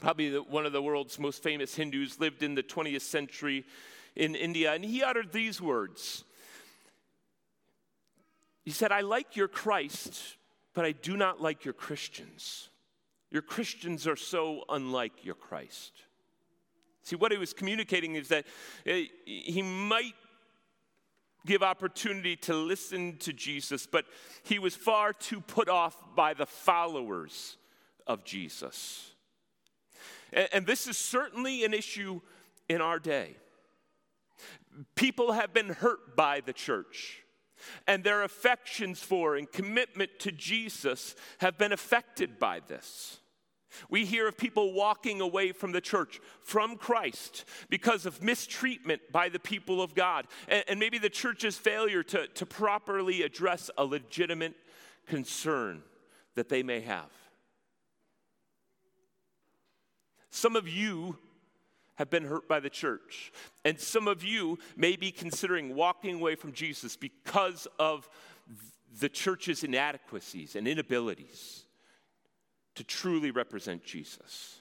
Probably 0.00 0.30
the, 0.30 0.42
one 0.42 0.66
of 0.66 0.72
the 0.72 0.82
world's 0.82 1.18
most 1.18 1.42
famous 1.42 1.74
Hindus, 1.74 2.18
lived 2.18 2.42
in 2.42 2.54
the 2.54 2.62
20th 2.62 3.02
century 3.02 3.64
in 4.16 4.34
India, 4.34 4.72
and 4.72 4.84
he 4.84 5.02
uttered 5.02 5.32
these 5.32 5.60
words. 5.60 6.24
He 8.64 8.70
said, 8.70 8.92
I 8.92 9.00
like 9.02 9.36
your 9.36 9.48
Christ, 9.48 10.36
but 10.74 10.84
I 10.84 10.92
do 10.92 11.16
not 11.16 11.40
like 11.40 11.64
your 11.64 11.74
Christians. 11.74 12.70
Your 13.30 13.42
Christians 13.42 14.06
are 14.06 14.16
so 14.16 14.64
unlike 14.68 15.24
your 15.24 15.34
Christ. 15.34 15.92
See, 17.02 17.16
what 17.16 17.32
he 17.32 17.38
was 17.38 17.52
communicating 17.52 18.14
is 18.14 18.28
that 18.28 18.46
uh, 18.88 18.92
he 19.26 19.60
might 19.60 20.14
give 21.46 21.62
opportunity 21.62 22.36
to 22.36 22.54
listen 22.54 23.16
to 23.18 23.32
Jesus, 23.32 23.86
but 23.86 24.06
he 24.42 24.58
was 24.58 24.74
far 24.74 25.12
too 25.12 25.40
put 25.40 25.68
off 25.68 25.96
by 26.14 26.34
the 26.34 26.46
followers 26.46 27.56
of 28.06 28.24
Jesus. 28.24 29.12
And, 30.32 30.48
and 30.52 30.66
this 30.66 30.86
is 30.86 30.96
certainly 30.96 31.64
an 31.64 31.74
issue 31.74 32.20
in 32.68 32.80
our 32.80 32.98
day. 32.98 33.36
People 34.94 35.32
have 35.32 35.52
been 35.52 35.68
hurt 35.68 36.16
by 36.16 36.40
the 36.40 36.52
church, 36.52 37.22
and 37.86 38.02
their 38.02 38.22
affections 38.22 39.00
for 39.00 39.36
and 39.36 39.50
commitment 39.50 40.10
to 40.20 40.32
Jesus 40.32 41.14
have 41.38 41.56
been 41.56 41.72
affected 41.72 42.38
by 42.38 42.60
this. 42.66 43.18
We 43.88 44.04
hear 44.04 44.28
of 44.28 44.36
people 44.36 44.72
walking 44.72 45.20
away 45.20 45.52
from 45.52 45.72
the 45.72 45.80
church, 45.80 46.20
from 46.42 46.76
Christ, 46.76 47.44
because 47.68 48.06
of 48.06 48.22
mistreatment 48.22 49.00
by 49.12 49.28
the 49.28 49.38
people 49.38 49.82
of 49.82 49.94
God, 49.94 50.26
and, 50.48 50.64
and, 50.68 50.80
maybe 50.80 50.98
the 50.98 51.10
church's 51.10 51.56
failure 51.56 52.02
to, 52.04 52.26
to 52.28 52.46
properly 52.46 53.22
address 53.22 53.70
a 53.78 53.84
legitimate 53.84 54.54
concern 55.06 55.82
that 56.34 56.48
they 56.48 56.62
may 56.62 56.80
have. 56.80 57.10
Some 60.30 60.56
of 60.56 60.68
you 60.68 61.16
have 61.94 62.10
been 62.10 62.24
hurt 62.24 62.48
by 62.48 62.60
the 62.60 62.70
church. 62.70 63.32
And 63.64 63.78
some 63.78 64.08
of 64.08 64.24
you 64.24 64.58
may 64.76 64.96
be 64.96 65.10
considering 65.10 65.74
walking 65.74 66.16
away 66.16 66.34
from 66.34 66.52
Jesus 66.52 66.96
because 66.96 67.68
of 67.78 68.08
the 69.00 69.08
church's 69.08 69.64
inadequacies 69.64 70.56
and 70.56 70.66
inabilities 70.66 71.63
to 72.74 72.84
truly 72.84 73.30
represent 73.30 73.84
Jesus. 73.84 74.60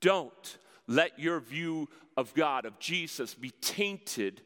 Don't 0.00 0.58
let 0.86 1.18
your 1.18 1.40
view 1.40 1.88
of 2.16 2.34
God, 2.34 2.64
of 2.64 2.78
Jesus, 2.78 3.34
be 3.34 3.50
tainted 3.60 4.42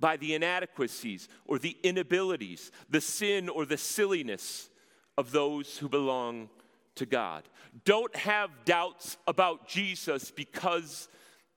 by 0.00 0.16
the 0.16 0.34
inadequacies 0.34 1.28
or 1.46 1.58
the 1.58 1.76
inabilities, 1.82 2.70
the 2.88 3.00
sin 3.00 3.48
or 3.48 3.64
the 3.64 3.76
silliness 3.76 4.68
of 5.16 5.32
those 5.32 5.78
who 5.78 5.88
belong 5.88 6.48
to 6.94 7.06
God. 7.06 7.48
Don't 7.84 8.14
have 8.14 8.50
doubts 8.64 9.16
about 9.26 9.68
Jesus 9.68 10.30
because 10.30 11.08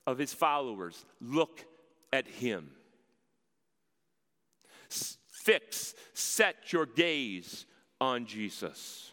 of 0.08 0.18
his 0.18 0.34
followers. 0.34 1.06
Look 1.20 1.66
at 2.12 2.28
him. 2.28 2.72
Fix, 4.90 5.96
set 6.14 6.72
your 6.72 6.86
gaze 6.86 7.66
on 8.02 8.26
Jesus. 8.26 9.12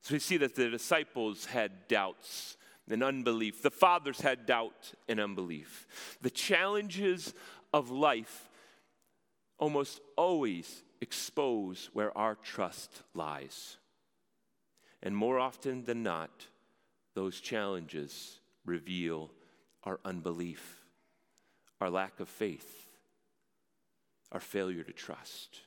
So 0.00 0.14
we 0.14 0.18
see 0.18 0.38
that 0.38 0.56
the 0.56 0.70
disciples 0.70 1.44
had 1.44 1.86
doubts 1.86 2.56
and 2.90 3.02
unbelief. 3.02 3.62
The 3.62 3.70
fathers 3.70 4.20
had 4.20 4.46
doubt 4.46 4.94
and 5.08 5.20
unbelief. 5.20 6.16
The 6.22 6.30
challenges 6.30 7.34
of 7.72 7.90
life 7.90 8.48
almost 9.58 10.00
always 10.16 10.82
expose 11.00 11.90
where 11.92 12.16
our 12.16 12.34
trust 12.34 13.02
lies. 13.14 13.76
And 15.02 15.14
more 15.14 15.38
often 15.38 15.84
than 15.84 16.02
not, 16.02 16.46
those 17.14 17.40
challenges 17.40 18.40
reveal 18.64 19.30
our 19.84 20.00
unbelief, 20.04 20.82
our 21.80 21.90
lack 21.90 22.20
of 22.20 22.28
faith, 22.28 22.86
our 24.32 24.40
failure 24.40 24.82
to 24.82 24.92
trust. 24.92 25.60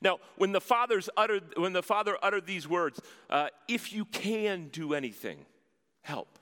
Now, 0.00 0.18
when 0.36 0.52
the 0.52 0.60
fathers 0.60 1.08
uttered, 1.16 1.54
when 1.56 1.72
the 1.72 1.82
father 1.82 2.16
uttered 2.22 2.46
these 2.46 2.68
words, 2.68 3.00
uh, 3.30 3.48
"If 3.68 3.92
you 3.92 4.04
can 4.06 4.68
do 4.68 4.94
anything, 4.94 5.44
help," 6.02 6.38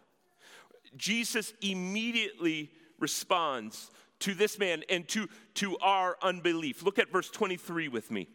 Jesus 0.96 1.52
immediately 1.60 2.70
responds 2.98 3.90
to 4.20 4.34
this 4.34 4.58
man 4.58 4.84
and 4.88 5.08
to, 5.08 5.28
to 5.54 5.76
our 5.78 6.16
unbelief. 6.22 6.82
Look 6.82 6.98
at 6.98 7.10
verse 7.10 7.28
23 7.28 7.88
with 7.88 8.10
me. 8.10 8.28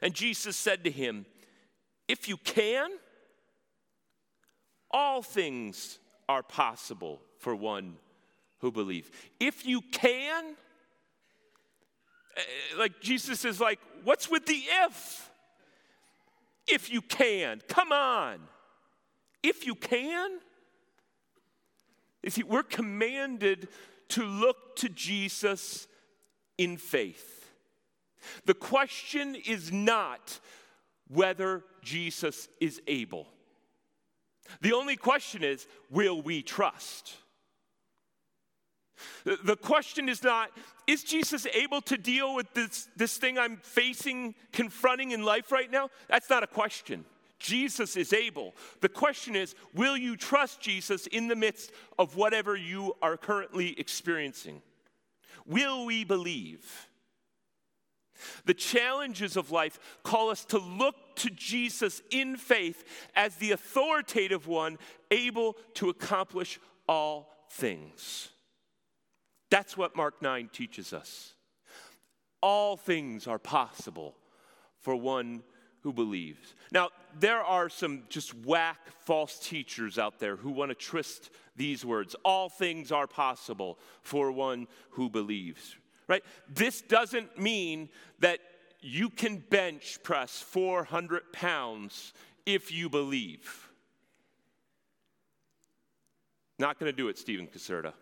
And 0.00 0.14
Jesus 0.14 0.56
said 0.56 0.84
to 0.84 0.90
him, 0.90 1.26
if 2.08 2.28
you 2.28 2.36
can, 2.36 2.90
all 4.90 5.22
things 5.22 5.98
are 6.28 6.42
possible 6.42 7.20
for 7.38 7.56
one 7.56 7.96
who 8.60 8.70
believes. 8.70 9.10
If 9.40 9.66
you 9.66 9.80
can, 9.80 10.56
Uh, 12.36 12.78
like 12.78 13.00
Jesus 13.00 13.44
is 13.44 13.60
like, 13.60 13.78
what's 14.04 14.30
with 14.30 14.46
the 14.46 14.62
if? 14.84 15.30
If 16.66 16.92
you 16.92 17.02
can, 17.02 17.60
come 17.68 17.92
on. 17.92 18.40
If 19.42 19.66
you 19.66 19.74
can, 19.74 20.38
you 22.22 22.30
see, 22.30 22.44
we're 22.44 22.62
commanded 22.62 23.68
to 24.10 24.24
look 24.24 24.76
to 24.76 24.88
Jesus 24.88 25.88
in 26.56 26.76
faith. 26.76 27.50
The 28.44 28.54
question 28.54 29.34
is 29.34 29.72
not 29.72 30.38
whether 31.08 31.64
Jesus 31.82 32.48
is 32.60 32.80
able. 32.86 33.26
The 34.60 34.72
only 34.72 34.96
question 34.96 35.42
is 35.42 35.66
will 35.90 36.22
we 36.22 36.42
trust? 36.42 37.16
The 39.24 39.56
question 39.56 40.08
is 40.08 40.22
not, 40.22 40.50
is 40.86 41.04
Jesus 41.04 41.46
able 41.46 41.80
to 41.82 41.96
deal 41.96 42.34
with 42.34 42.52
this, 42.54 42.88
this 42.96 43.16
thing 43.16 43.38
I'm 43.38 43.56
facing, 43.58 44.34
confronting 44.52 45.12
in 45.12 45.22
life 45.22 45.52
right 45.52 45.70
now? 45.70 45.90
That's 46.08 46.30
not 46.30 46.42
a 46.42 46.46
question. 46.46 47.04
Jesus 47.38 47.96
is 47.96 48.12
able. 48.12 48.54
The 48.80 48.88
question 48.88 49.34
is, 49.34 49.54
will 49.74 49.96
you 49.96 50.16
trust 50.16 50.60
Jesus 50.60 51.06
in 51.08 51.28
the 51.28 51.36
midst 51.36 51.72
of 51.98 52.16
whatever 52.16 52.56
you 52.56 52.94
are 53.02 53.16
currently 53.16 53.78
experiencing? 53.78 54.62
Will 55.44 55.84
we 55.84 56.04
believe? 56.04 56.88
The 58.44 58.54
challenges 58.54 59.36
of 59.36 59.50
life 59.50 59.78
call 60.04 60.30
us 60.30 60.44
to 60.46 60.58
look 60.58 60.94
to 61.16 61.30
Jesus 61.30 62.02
in 62.10 62.36
faith 62.36 62.84
as 63.14 63.36
the 63.36 63.52
authoritative 63.52 64.46
one 64.46 64.78
able 65.10 65.56
to 65.74 65.88
accomplish 65.88 66.60
all 66.88 67.32
things. 67.50 68.31
That's 69.52 69.76
what 69.76 69.94
Mark 69.94 70.22
9 70.22 70.48
teaches 70.52 70.92
us. 70.92 71.34
All 72.40 72.76
things 72.76 73.26
are 73.26 73.38
possible 73.38 74.16
for 74.80 74.96
one 74.96 75.42
who 75.82 75.92
believes. 75.92 76.54
Now, 76.72 76.88
there 77.20 77.42
are 77.42 77.68
some 77.68 78.04
just 78.08 78.34
whack 78.34 78.78
false 79.00 79.38
teachers 79.38 79.98
out 79.98 80.18
there 80.18 80.36
who 80.36 80.50
want 80.50 80.70
to 80.70 80.74
twist 80.74 81.30
these 81.54 81.84
words. 81.84 82.16
All 82.24 82.48
things 82.48 82.90
are 82.90 83.06
possible 83.06 83.78
for 84.02 84.32
one 84.32 84.66
who 84.90 85.10
believes 85.10 85.76
right? 86.08 86.24
This 86.48 86.82
doesn't 86.82 87.38
mean 87.38 87.88
that 88.18 88.38
you 88.80 89.08
can 89.08 89.38
bench 89.38 89.98
press 90.02 90.40
400 90.42 91.32
pounds 91.32 92.12
if 92.44 92.72
you 92.72 92.90
believe. 92.90 93.70
Not 96.58 96.78
going 96.78 96.90
to 96.92 96.96
do 96.96 97.08
it, 97.08 97.18
Stephen 97.18 97.46
Caserta. 97.46 97.94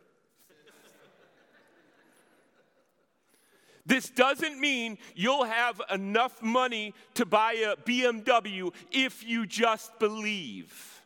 This 3.87 4.11
doesn't 4.11 4.61
mean 4.61 4.99
you'll 5.15 5.45
have 5.45 5.81
enough 5.91 6.43
money 6.43 6.95
to 7.15 7.27
buy 7.27 7.53
a 7.55 7.77
BMW 7.77 8.73
if 8.91 9.25
you 9.27 9.47
just 9.47 9.99
believe. 9.99 11.03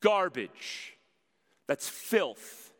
Garbage. 0.00 0.96
That's 1.66 1.88
filth. 1.88 2.72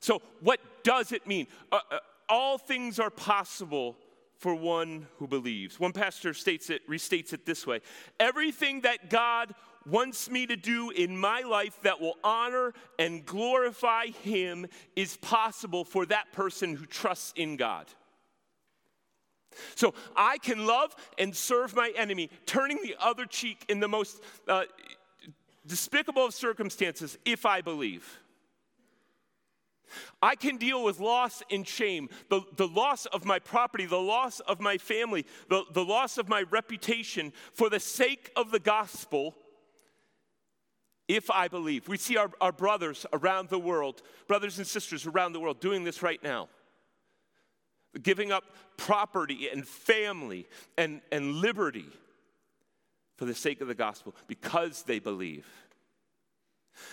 So, 0.00 0.22
what 0.40 0.60
does 0.84 1.12
it 1.12 1.26
mean? 1.26 1.46
Uh, 1.70 1.80
uh, 1.90 1.98
all 2.28 2.58
things 2.58 2.98
are 2.98 3.10
possible 3.10 3.96
for 4.38 4.54
one 4.54 5.06
who 5.18 5.26
believes. 5.26 5.78
One 5.78 5.92
pastor 5.92 6.32
states 6.32 6.70
it, 6.70 6.88
restates 6.88 7.32
it 7.32 7.44
this 7.44 7.66
way 7.66 7.80
Everything 8.18 8.82
that 8.82 9.10
God 9.10 9.54
wants 9.88 10.30
me 10.30 10.46
to 10.46 10.56
do 10.56 10.90
in 10.90 11.16
my 11.16 11.40
life 11.40 11.80
that 11.82 12.00
will 12.00 12.16
honor 12.22 12.72
and 12.98 13.24
glorify 13.24 14.06
Him 14.06 14.66
is 14.96 15.16
possible 15.18 15.84
for 15.84 16.06
that 16.06 16.32
person 16.32 16.76
who 16.76 16.86
trusts 16.86 17.32
in 17.36 17.56
God. 17.56 17.86
So 19.74 19.94
I 20.14 20.38
can 20.38 20.66
love 20.66 20.94
and 21.18 21.34
serve 21.34 21.74
my 21.74 21.92
enemy, 21.96 22.30
turning 22.46 22.80
the 22.82 22.96
other 23.00 23.24
cheek 23.24 23.64
in 23.68 23.80
the 23.80 23.88
most 23.88 24.22
uh, 24.46 24.64
despicable 25.66 26.26
of 26.26 26.34
circumstances 26.34 27.18
if 27.24 27.44
I 27.46 27.60
believe. 27.60 28.18
I 30.20 30.34
can 30.34 30.58
deal 30.58 30.84
with 30.84 31.00
loss 31.00 31.42
and 31.50 31.66
shame, 31.66 32.10
the, 32.28 32.42
the 32.56 32.68
loss 32.68 33.06
of 33.06 33.24
my 33.24 33.38
property, 33.38 33.86
the 33.86 33.96
loss 33.96 34.40
of 34.40 34.60
my 34.60 34.76
family, 34.76 35.24
the, 35.48 35.64
the 35.72 35.84
loss 35.84 36.18
of 36.18 36.28
my 36.28 36.44
reputation 36.50 37.32
for 37.54 37.70
the 37.70 37.80
sake 37.80 38.30
of 38.36 38.50
the 38.50 38.60
gospel 38.60 39.34
if 41.08 41.30
I 41.30 41.48
believe. 41.48 41.88
We 41.88 41.96
see 41.96 42.16
our, 42.16 42.30
our 42.40 42.52
brothers 42.52 43.06
around 43.12 43.48
the 43.48 43.58
world, 43.58 44.02
brothers 44.26 44.58
and 44.58 44.66
sisters 44.66 45.06
around 45.06 45.32
the 45.32 45.40
world, 45.40 45.58
doing 45.60 45.82
this 45.84 46.02
right 46.02 46.22
now. 46.22 46.48
Giving 48.00 48.30
up 48.30 48.44
property 48.76 49.48
and 49.50 49.66
family 49.66 50.46
and, 50.76 51.00
and 51.10 51.36
liberty 51.36 51.86
for 53.16 53.24
the 53.24 53.34
sake 53.34 53.60
of 53.60 53.66
the 53.66 53.74
gospel 53.74 54.14
because 54.28 54.82
they 54.82 54.98
believe. 54.98 55.46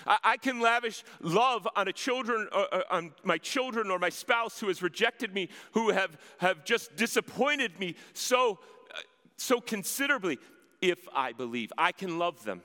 I, 0.07 0.37
can 0.37 0.59
lavish 0.59 1.03
love 1.21 1.67
on 1.75 1.87
a 1.87 1.93
children, 1.93 2.47
uh, 2.51 2.65
uh, 2.71 2.81
on 2.89 3.11
my 3.23 3.37
children 3.37 3.91
or 3.91 3.99
my 3.99 4.09
spouse 4.09 4.59
who 4.59 4.67
has 4.67 4.81
rejected 4.81 5.31
me, 5.31 5.49
who 5.73 5.91
have, 5.91 6.17
have 6.39 6.65
just 6.65 6.95
disappointed 6.95 7.79
me 7.79 7.95
so, 8.13 8.59
uh, 8.93 8.99
so 9.37 9.61
considerably. 9.61 10.39
If 10.81 11.07
I 11.15 11.31
believe, 11.31 11.71
I 11.77 11.91
can 11.91 12.19
love 12.19 12.43
them. 12.43 12.61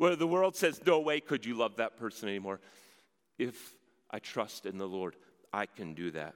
Where 0.00 0.16
the 0.16 0.26
world 0.26 0.56
says, 0.56 0.80
no 0.86 0.98
way 1.00 1.20
could 1.20 1.44
you 1.44 1.54
love 1.54 1.76
that 1.76 1.98
person 1.98 2.26
anymore. 2.26 2.58
If 3.38 3.74
I 4.10 4.18
trust 4.18 4.64
in 4.64 4.78
the 4.78 4.88
Lord, 4.88 5.14
I 5.52 5.66
can 5.66 5.92
do 5.92 6.10
that. 6.12 6.32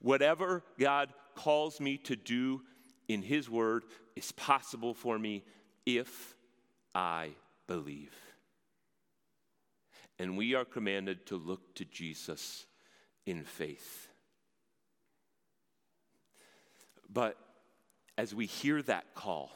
Whatever 0.00 0.64
God 0.80 1.10
calls 1.36 1.80
me 1.80 1.98
to 1.98 2.16
do 2.16 2.60
in 3.06 3.22
His 3.22 3.48
Word 3.48 3.84
is 4.16 4.32
possible 4.32 4.94
for 4.94 5.16
me 5.16 5.44
if 5.86 6.34
I 6.92 7.30
believe. 7.68 8.12
And 10.18 10.36
we 10.36 10.56
are 10.56 10.64
commanded 10.64 11.24
to 11.26 11.36
look 11.36 11.76
to 11.76 11.84
Jesus 11.84 12.66
in 13.26 13.44
faith. 13.44 14.08
But 17.08 17.36
as 18.16 18.34
we 18.34 18.46
hear 18.46 18.82
that 18.82 19.14
call 19.14 19.52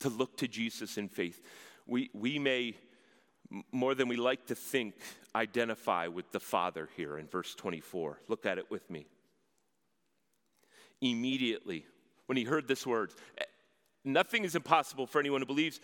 to 0.00 0.08
look 0.08 0.36
to 0.38 0.48
Jesus 0.48 0.98
in 0.98 1.08
faith. 1.08 1.40
We, 1.86 2.10
we 2.12 2.38
may, 2.38 2.76
more 3.72 3.94
than 3.94 4.08
we 4.08 4.16
like 4.16 4.46
to 4.46 4.54
think, 4.54 4.94
identify 5.34 6.08
with 6.08 6.30
the 6.32 6.40
Father 6.40 6.88
here 6.96 7.18
in 7.18 7.26
verse 7.26 7.54
24. 7.54 8.20
Look 8.28 8.46
at 8.46 8.58
it 8.58 8.70
with 8.70 8.88
me. 8.90 9.06
Immediately, 11.00 11.84
when 12.26 12.36
he 12.36 12.44
heard 12.44 12.66
this 12.66 12.86
word, 12.86 13.12
eh, 13.38 13.44
nothing 14.04 14.44
is 14.44 14.54
impossible 14.54 15.06
for 15.06 15.20
anyone 15.20 15.40
who 15.40 15.46
believes. 15.46 15.80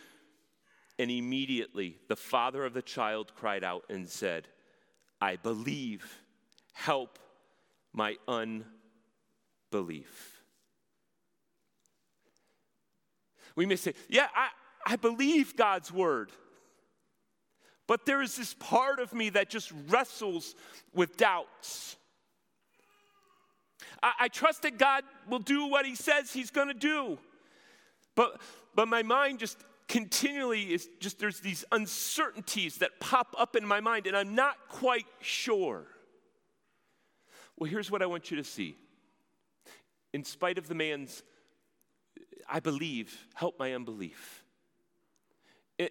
And 0.98 1.10
immediately 1.10 1.98
the 2.08 2.16
father 2.16 2.64
of 2.64 2.74
the 2.74 2.82
child 2.82 3.32
cried 3.34 3.64
out 3.64 3.84
and 3.88 4.08
said, 4.08 4.48
I 5.20 5.36
believe, 5.36 6.20
help 6.72 7.18
my 7.92 8.16
unbelief. 8.26 8.64
We 13.54 13.66
may 13.66 13.76
say, 13.76 13.94
Yeah, 14.08 14.28
I, 14.34 14.48
I 14.86 14.96
believe 14.96 15.56
God's 15.56 15.92
word. 15.92 16.30
But 17.86 18.06
there 18.06 18.22
is 18.22 18.36
this 18.36 18.54
part 18.54 19.00
of 19.00 19.12
me 19.12 19.30
that 19.30 19.50
just 19.50 19.72
wrestles 19.88 20.54
with 20.94 21.16
doubts. 21.16 21.96
I, 24.02 24.12
I 24.20 24.28
trust 24.28 24.62
that 24.62 24.78
God 24.78 25.04
will 25.28 25.40
do 25.40 25.66
what 25.66 25.84
He 25.84 25.94
says 25.94 26.32
He's 26.32 26.50
going 26.50 26.68
to 26.68 26.74
do. 26.74 27.18
But, 28.14 28.40
but 28.74 28.88
my 28.88 29.02
mind 29.02 29.38
just 29.38 29.58
continually 29.88 30.72
is 30.72 30.88
just, 31.00 31.18
there's 31.18 31.40
these 31.40 31.64
uncertainties 31.72 32.78
that 32.78 32.98
pop 33.00 33.34
up 33.38 33.56
in 33.56 33.66
my 33.66 33.80
mind, 33.80 34.06
and 34.06 34.16
I'm 34.16 34.34
not 34.34 34.56
quite 34.68 35.06
sure. 35.20 35.84
Well, 37.58 37.68
here's 37.68 37.90
what 37.90 38.02
I 38.02 38.06
want 38.06 38.30
you 38.30 38.36
to 38.38 38.44
see. 38.44 38.76
In 40.12 40.24
spite 40.24 40.58
of 40.58 40.68
the 40.68 40.74
man's, 40.74 41.22
I 42.48 42.60
believe, 42.60 43.26
help 43.34 43.58
my 43.58 43.74
unbelief. 43.74 44.41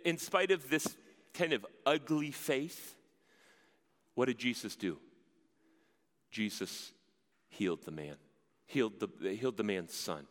In, 0.05 0.17
spite 0.17 0.51
of 0.51 0.69
this 0.69 0.97
kind 1.33 1.53
of 1.53 1.65
ugly 1.85 2.31
faith, 2.31 2.95
what 4.15 4.25
did 4.25 4.37
Jesus 4.37 4.75
do? 4.75 4.97
Jesus 6.29 6.91
healed 7.49 7.83
the 7.83 7.91
man, 7.91 8.15
healed 8.65 8.99
the, 8.99 9.29
healed 9.35 9.57
the 9.57 9.63
man's 9.63 9.93
son. 9.93 10.27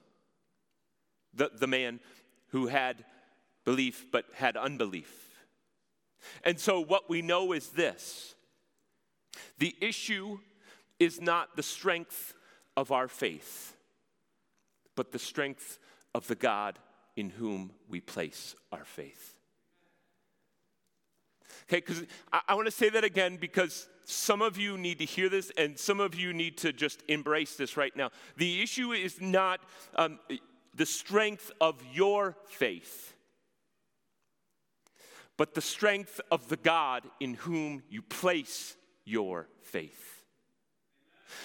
The, 1.34 1.50
the 1.54 1.66
man 1.66 2.00
who 2.48 2.66
had 2.66 3.04
belief 3.64 4.06
but 4.10 4.24
had 4.34 4.56
unbelief. 4.56 5.30
And 6.44 6.58
so, 6.58 6.80
what 6.80 7.08
we 7.08 7.22
know 7.22 7.52
is 7.52 7.68
this 7.68 8.34
the 9.58 9.74
issue 9.80 10.38
is 10.98 11.20
not 11.20 11.56
the 11.56 11.62
strength 11.62 12.34
of 12.76 12.92
our 12.92 13.08
faith, 13.08 13.76
but 14.96 15.12
the 15.12 15.18
strength 15.18 15.78
of 16.14 16.26
the 16.26 16.34
God 16.34 16.78
in 17.16 17.30
whom 17.30 17.72
we 17.88 18.00
place 18.00 18.54
our 18.72 18.84
faith. 18.84 19.39
Okay, 21.68 21.78
because 21.78 22.04
I, 22.32 22.40
I 22.48 22.54
want 22.54 22.66
to 22.66 22.72
say 22.72 22.88
that 22.90 23.04
again 23.04 23.36
because 23.40 23.88
some 24.04 24.42
of 24.42 24.58
you 24.58 24.76
need 24.76 24.98
to 24.98 25.04
hear 25.04 25.28
this 25.28 25.52
and 25.56 25.78
some 25.78 26.00
of 26.00 26.14
you 26.14 26.32
need 26.32 26.58
to 26.58 26.72
just 26.72 27.02
embrace 27.08 27.56
this 27.56 27.76
right 27.76 27.94
now. 27.94 28.10
The 28.36 28.62
issue 28.62 28.92
is 28.92 29.20
not 29.20 29.60
um, 29.96 30.18
the 30.74 30.86
strength 30.86 31.50
of 31.60 31.80
your 31.92 32.36
faith, 32.48 33.14
but 35.36 35.54
the 35.54 35.60
strength 35.60 36.20
of 36.30 36.48
the 36.48 36.56
God 36.56 37.04
in 37.20 37.34
whom 37.34 37.82
you 37.88 38.02
place 38.02 38.76
your 39.04 39.48
faith. 39.62 40.19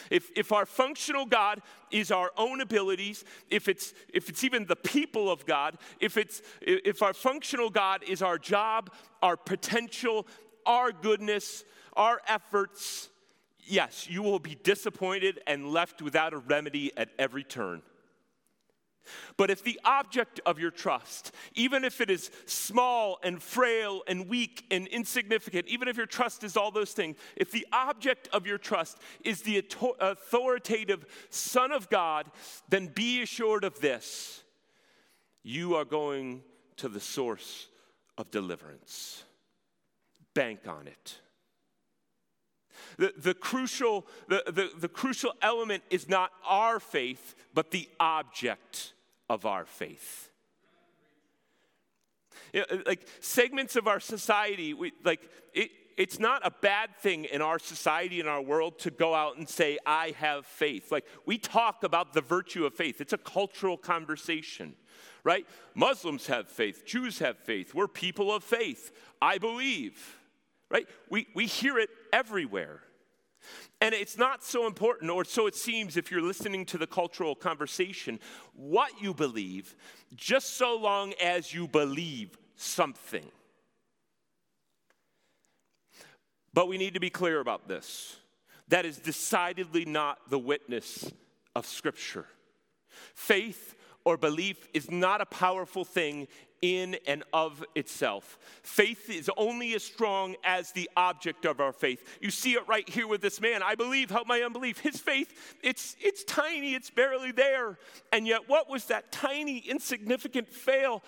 If, 0.10 0.30
if 0.36 0.52
our 0.52 0.66
functional 0.66 1.26
God 1.26 1.62
is 1.92 2.12
our 2.12 2.32
own 2.38 2.62
abilities, 2.62 3.24
if 3.50 3.68
it's, 3.68 3.94
if 4.14 4.30
it's 4.30 4.44
even 4.44 4.66
the 4.66 4.76
people 4.76 5.32
of 5.32 5.46
God, 5.46 5.78
if, 6.00 6.18
it's, 6.18 6.42
if 6.62 7.02
our 7.02 7.14
functional 7.14 7.70
God 7.70 8.04
is 8.08 8.22
our 8.22 8.38
job, 8.38 8.92
our 9.22 9.38
potential, 9.38 10.28
our 10.66 10.92
goodness, 10.92 11.64
our 11.94 12.22
efforts, 12.28 13.10
yes, 13.60 14.08
you 14.10 14.22
will 14.22 14.40
be 14.40 14.56
disappointed 14.64 15.40
and 15.48 15.68
left 15.68 16.02
without 16.02 16.34
a 16.34 16.38
remedy 16.38 16.92
at 16.98 17.10
every 17.18 17.44
turn. 17.44 17.82
But 19.38 19.50
if 19.50 19.64
the 19.64 19.80
object 19.84 20.40
of 20.46 20.60
your 20.60 20.72
trust, 20.72 21.32
even 21.54 21.84
if 21.84 22.02
it 22.02 22.10
is 22.10 22.32
small 22.46 23.20
and 23.24 23.42
frail 23.42 24.04
and 24.08 24.28
weak 24.28 24.66
and 24.72 24.88
insignificant, 24.88 25.68
even 25.68 25.88
if 25.88 25.98
your 25.98 26.06
trust 26.06 26.44
is 26.44 26.58
all 26.58 26.72
those 26.72 26.92
things, 26.92 27.18
if 27.36 27.52
the 27.52 27.68
object 27.72 28.28
of 28.32 28.46
your 28.48 28.58
trust 28.58 28.98
is 29.24 29.42
the 29.42 29.64
authoritative 30.00 31.06
Son 31.30 31.72
of 31.72 31.90
God, 31.90 32.30
then 32.70 32.88
be 32.88 33.22
assured 33.22 33.64
of 33.64 33.80
this 33.80 34.44
you 35.46 35.76
are 35.76 35.86
going 35.86 36.42
to 36.78 36.90
the 36.90 37.00
source 37.00 37.68
of 38.18 38.32
deliverance. 38.32 39.24
Bank 40.34 40.62
on 40.68 40.88
it. 40.88 41.20
The, 42.98 43.14
the, 43.16 43.34
crucial, 43.36 44.08
the, 44.28 44.44
the, 44.48 44.72
the 44.78 44.90
crucial 44.90 45.34
element 45.42 45.84
is 45.90 46.10
not 46.10 46.32
our 46.48 46.80
faith, 46.80 47.36
but 47.54 47.72
the 47.72 47.88
object 48.00 48.94
of 49.30 49.46
our 49.46 49.66
faith. 49.66 50.30
You 52.54 52.64
know, 52.70 52.82
like 52.86 53.08
segments 53.20 53.76
of 53.76 53.88
our 53.88 54.00
society, 54.00 54.74
we, 54.74 54.94
like 55.04 55.30
it, 55.54 55.72
it's 55.98 56.20
not 56.20 56.46
a 56.46 56.52
bad 56.52 56.96
thing 56.98 57.26
in 57.26 57.42
our 57.42 57.60
society, 57.60 58.20
in 58.20 58.28
our 58.28 58.42
world, 58.42 58.80
to 58.80 58.92
go 58.92 59.14
out 59.14 59.38
and 59.38 59.48
say, 59.48 59.78
I 59.86 60.14
have 60.18 60.46
faith. 60.46 60.92
Like, 60.92 61.06
we 61.26 61.38
talk 61.38 61.84
about 61.84 62.14
the 62.14 62.22
virtue 62.22 62.66
of 62.66 62.74
faith, 62.74 63.02
it's 63.02 63.14
a 63.14 63.18
cultural 63.18 63.78
conversation, 63.78 64.76
right? 65.24 65.46
Muslims 65.74 66.28
have 66.28 66.48
faith, 66.48 66.86
Jews 66.86 67.20
have 67.20 67.38
faith, 67.38 67.74
we're 67.74 67.88
people 67.88 68.34
of 68.34 68.44
faith. 68.44 68.92
I 69.22 69.38
believe, 69.38 70.18
right? 70.70 70.88
We, 71.10 71.28
we 71.34 71.46
hear 71.46 71.78
it 71.78 71.90
everywhere. 72.12 72.82
And 73.82 73.94
it's 73.94 74.18
not 74.18 74.44
so 74.44 74.68
important, 74.68 75.12
or 75.12 75.26
so 75.26 75.48
it 75.48 75.56
seems 75.56 75.98
if 75.98 76.12
you're 76.12 76.22
listening 76.22 76.66
to 76.68 76.78
the 76.78 76.88
cultural 76.88 77.36
conversation, 77.36 78.20
what 78.54 79.02
you 79.02 79.14
believe, 79.14 79.76
just 80.16 80.58
so 80.58 80.78
long 80.78 81.14
as 81.22 81.54
you 81.54 81.68
believe 81.68 82.38
something. 82.56 83.26
But 86.54 86.68
we 86.68 86.78
need 86.78 86.94
to 86.94 87.02
be 87.02 87.10
clear 87.10 87.42
about 87.42 87.68
this. 87.68 88.18
That 88.70 88.86
is 88.86 88.98
decidedly 88.98 89.86
not 89.86 90.30
the 90.30 90.40
witness 90.40 91.12
of 91.56 91.66
Scripture. 91.66 92.26
Faith 93.14 93.75
or 94.06 94.18
belief 94.18 94.68
is 94.74 94.90
not 94.90 95.20
a 95.20 95.26
powerful 95.26 95.84
thing 95.84 96.28
in 96.62 96.98
and 97.06 97.24
of 97.34 97.64
itself. 97.76 98.40
Faith 98.64 99.10
is 99.10 99.30
only 99.38 99.74
as 99.76 99.84
strong 99.84 100.36
as 100.44 100.72
the 100.72 100.90
object 100.96 101.46
of 101.46 101.60
our 101.60 101.74
faith. 101.74 102.18
You 102.22 102.32
see 102.32 102.54
it 102.54 102.68
right 102.68 102.88
here 102.88 103.08
with 103.08 103.22
this 103.22 103.42
man. 103.42 103.62
I 103.62 103.76
believe, 103.76 104.10
help 104.10 104.28
my 104.28 104.42
unbelief. 104.42 104.80
His 104.80 105.00
faith, 105.00 105.58
it's, 105.62 105.96
it's 106.00 106.24
tiny, 106.24 106.74
it's 106.74 106.90
barely 106.90 107.32
there. 107.32 107.78
And 108.12 108.26
yet, 108.26 108.48
what 108.48 108.70
was 108.70 108.86
that 108.86 109.12
tiny, 109.12 109.60
insignificant 109.60 110.48
fail, 110.48 111.04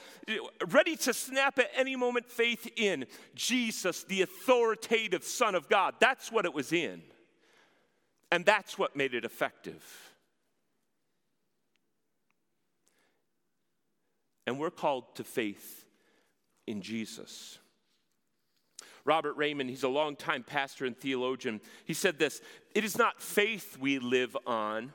ready 0.70 0.96
to 0.98 1.14
snap 1.14 1.60
at 1.60 1.72
any 1.76 1.96
moment 1.96 2.30
faith 2.30 2.70
in? 2.76 3.06
Jesus, 3.36 4.04
the 4.04 4.24
authoritative 4.24 5.24
Son 5.24 5.56
of 5.56 5.70
God. 5.70 5.96
That's 6.00 6.32
what 6.32 6.46
it 6.46 6.54
was 6.54 6.74
in. 6.74 7.02
And 8.32 8.46
that's 8.46 8.78
what 8.78 8.96
made 8.96 9.14
it 9.14 9.24
effective. 9.24 10.07
And 14.48 14.58
we're 14.58 14.72
called 14.72 15.16
to 15.16 15.24
faith 15.24 15.86
in 16.66 16.82
Jesus. 16.82 17.60
Robert 19.04 19.38
Reymond, 19.38 19.70
he's 19.70 19.84
a 19.84 19.90
longtime 19.90 20.44
pastor 20.44 20.86
and 20.86 20.98
theologian. 20.98 21.62
He 21.86 21.94
said 21.94 22.18
this 22.18 22.42
It 22.74 22.84
is 22.84 22.98
not 22.98 23.22
faith 23.22 23.78
we 23.80 24.00
live 24.00 24.36
on, 24.48 24.94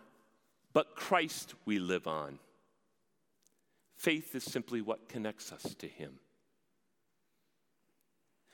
but 0.72 0.96
Christ 0.96 1.54
we 1.64 1.78
live 1.78 2.06
on. 2.06 2.38
Faith 3.96 4.34
is 4.34 4.42
simply 4.42 4.80
what 4.80 5.08
connects 5.08 5.52
us 5.52 5.74
to 5.76 5.86
Him. 5.86 6.14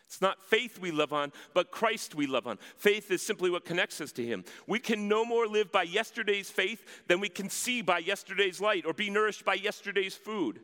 It's 0.06 0.20
not 0.20 0.42
faith 0.42 0.78
we 0.78 0.90
live 0.90 1.12
on, 1.12 1.32
but 1.54 1.70
Christ 1.70 2.14
we 2.14 2.26
live 2.26 2.46
on. 2.46 2.58
Faith 2.76 3.10
is 3.10 3.20
simply 3.20 3.50
what 3.50 3.64
connects 3.64 4.00
us 4.00 4.10
to 4.12 4.24
Him. 4.24 4.44
We 4.66 4.78
can 4.78 5.06
no 5.06 5.24
more 5.24 5.46
live 5.46 5.70
by 5.70 5.84
yesterday's 5.84 6.50
faith 6.50 7.04
than 7.08 7.20
we 7.20 7.28
can 7.28 7.50
see 7.50 7.82
by 7.82 7.98
yesterday's 7.98 8.60
light 8.60 8.86
or 8.86 8.92
be 8.92 9.10
nourished 9.10 9.44
by 9.44 9.54
yesterday's 9.54 10.14
food. 10.14 10.60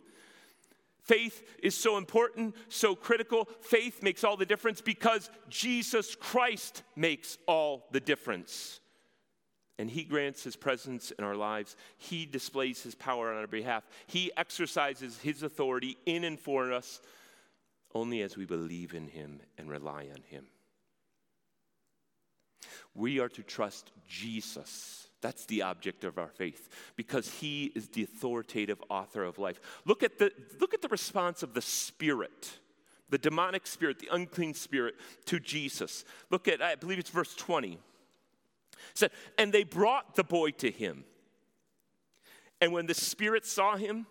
Faith 1.05 1.43
is 1.63 1.77
so 1.77 1.99
important, 1.99 2.55
so 2.69 2.95
critical. 2.95 3.47
Faith 3.61 4.03
makes 4.03 4.25
all 4.25 4.39
the 4.39 4.47
difference 4.47 4.81
because 4.81 5.31
Jesus 5.51 6.15
Christ 6.15 6.83
makes 6.97 7.37
all 7.47 7.87
the 7.93 8.01
difference. 8.01 8.81
And 9.79 9.91
He 9.91 10.05
grants 10.05 10.43
His 10.43 10.57
presence 10.57 11.11
in 11.11 11.23
our 11.25 11.37
lives. 11.37 11.77
He 11.99 12.25
displays 12.25 12.83
His 12.83 12.95
power 12.95 13.31
on 13.31 13.39
our 13.39 13.47
behalf. 13.47 13.87
He 14.07 14.33
exercises 14.37 15.19
His 15.19 15.43
authority 15.43 15.99
in 16.07 16.25
and 16.25 16.41
for 16.41 16.73
us 16.73 17.03
only 17.95 18.23
as 18.23 18.37
we 18.37 18.47
believe 18.47 18.95
in 18.95 19.07
Him 19.07 19.41
and 19.59 19.69
rely 19.69 20.09
on 20.11 20.23
Him. 20.27 20.47
We 22.95 23.21
are 23.21 23.29
to 23.29 23.43
trust 23.43 23.93
Jesus 24.09 25.09
That's 25.25 25.47
the 25.47 25.63
object 25.63 26.05
of 26.05 26.19
our 26.19 26.29
faith 26.29 26.69
because 26.97 27.31
he 27.31 27.73
is 27.75 27.89
the 27.89 28.03
authoritative 28.03 28.83
author 28.91 29.25
of 29.25 29.39
life. 29.39 29.59
Look 29.87 30.03
at 30.03 30.19
the, 30.19 30.31
look 30.61 30.75
at 30.75 30.83
the 30.83 30.89
response 30.89 31.43
of 31.43 31.55
the 31.55 31.63
Spirit, 31.63 32.59
the 33.09 33.17
demonic 33.17 33.67
spirit, 33.67 33.99
the 34.01 34.11
unclean 34.13 34.53
spirit 34.53 34.97
to 35.25 35.41
Jesus. 35.41 36.05
Look 36.29 36.47
at, 36.47 36.61
I 36.61 36.75
believe 36.75 36.99
it's 36.99 37.09
verse 37.09 37.35
20. 37.37 37.73
It 37.73 37.79
said, 38.93 39.13
And 39.39 39.51
they 39.51 39.65
brought 39.65 40.15
the 40.15 40.25
boy 40.25 40.51
to 40.51 40.71
him. 40.71 41.05
And 42.61 42.75
when 42.75 42.85
the 42.85 42.93
spirit 42.93 43.47
saw 43.47 43.77
him, 43.77 44.07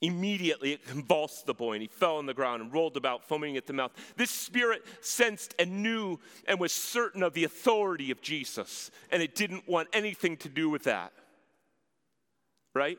Immediately 0.00 0.72
it 0.72 0.86
convulsed 0.86 1.46
the 1.46 1.54
boy, 1.54 1.74
and 1.74 1.82
he 1.82 1.88
fell 1.88 2.16
on 2.16 2.26
the 2.26 2.34
ground 2.34 2.62
and 2.62 2.72
rolled 2.72 2.96
about, 2.96 3.24
foaming 3.24 3.56
at 3.56 3.66
the 3.66 3.72
mouth. 3.72 3.92
This 4.16 4.30
spirit 4.30 4.84
sensed 5.00 5.54
and 5.58 5.82
knew 5.82 6.18
and 6.46 6.60
was 6.60 6.72
certain 6.72 7.22
of 7.22 7.32
the 7.32 7.44
authority 7.44 8.10
of 8.10 8.20
Jesus, 8.20 8.90
and 9.10 9.22
it 9.22 9.34
didn't 9.34 9.68
want 9.68 9.88
anything 9.92 10.36
to 10.38 10.48
do 10.48 10.68
with 10.68 10.84
that. 10.84 11.12
Right? 12.74 12.98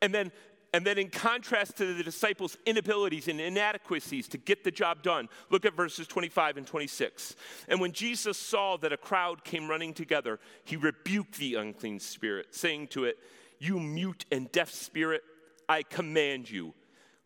And 0.00 0.14
then 0.14 0.30
and 0.76 0.84
then, 0.84 0.98
in 0.98 1.08
contrast 1.08 1.78
to 1.78 1.94
the 1.94 2.02
disciples' 2.02 2.58
inabilities 2.66 3.28
and 3.28 3.40
inadequacies 3.40 4.28
to 4.28 4.36
get 4.36 4.62
the 4.62 4.70
job 4.70 5.02
done, 5.02 5.30
look 5.48 5.64
at 5.64 5.74
verses 5.74 6.06
25 6.06 6.58
and 6.58 6.66
26. 6.66 7.34
And 7.68 7.80
when 7.80 7.92
Jesus 7.92 8.36
saw 8.36 8.76
that 8.78 8.92
a 8.92 8.98
crowd 8.98 9.42
came 9.42 9.68
running 9.68 9.94
together, 9.94 10.38
he 10.64 10.76
rebuked 10.76 11.38
the 11.38 11.54
unclean 11.54 11.98
spirit, 11.98 12.54
saying 12.54 12.88
to 12.88 13.04
it, 13.04 13.16
You 13.58 13.80
mute 13.80 14.26
and 14.30 14.52
deaf 14.52 14.70
spirit, 14.70 15.22
I 15.68 15.82
command 15.82 16.50
you, 16.50 16.74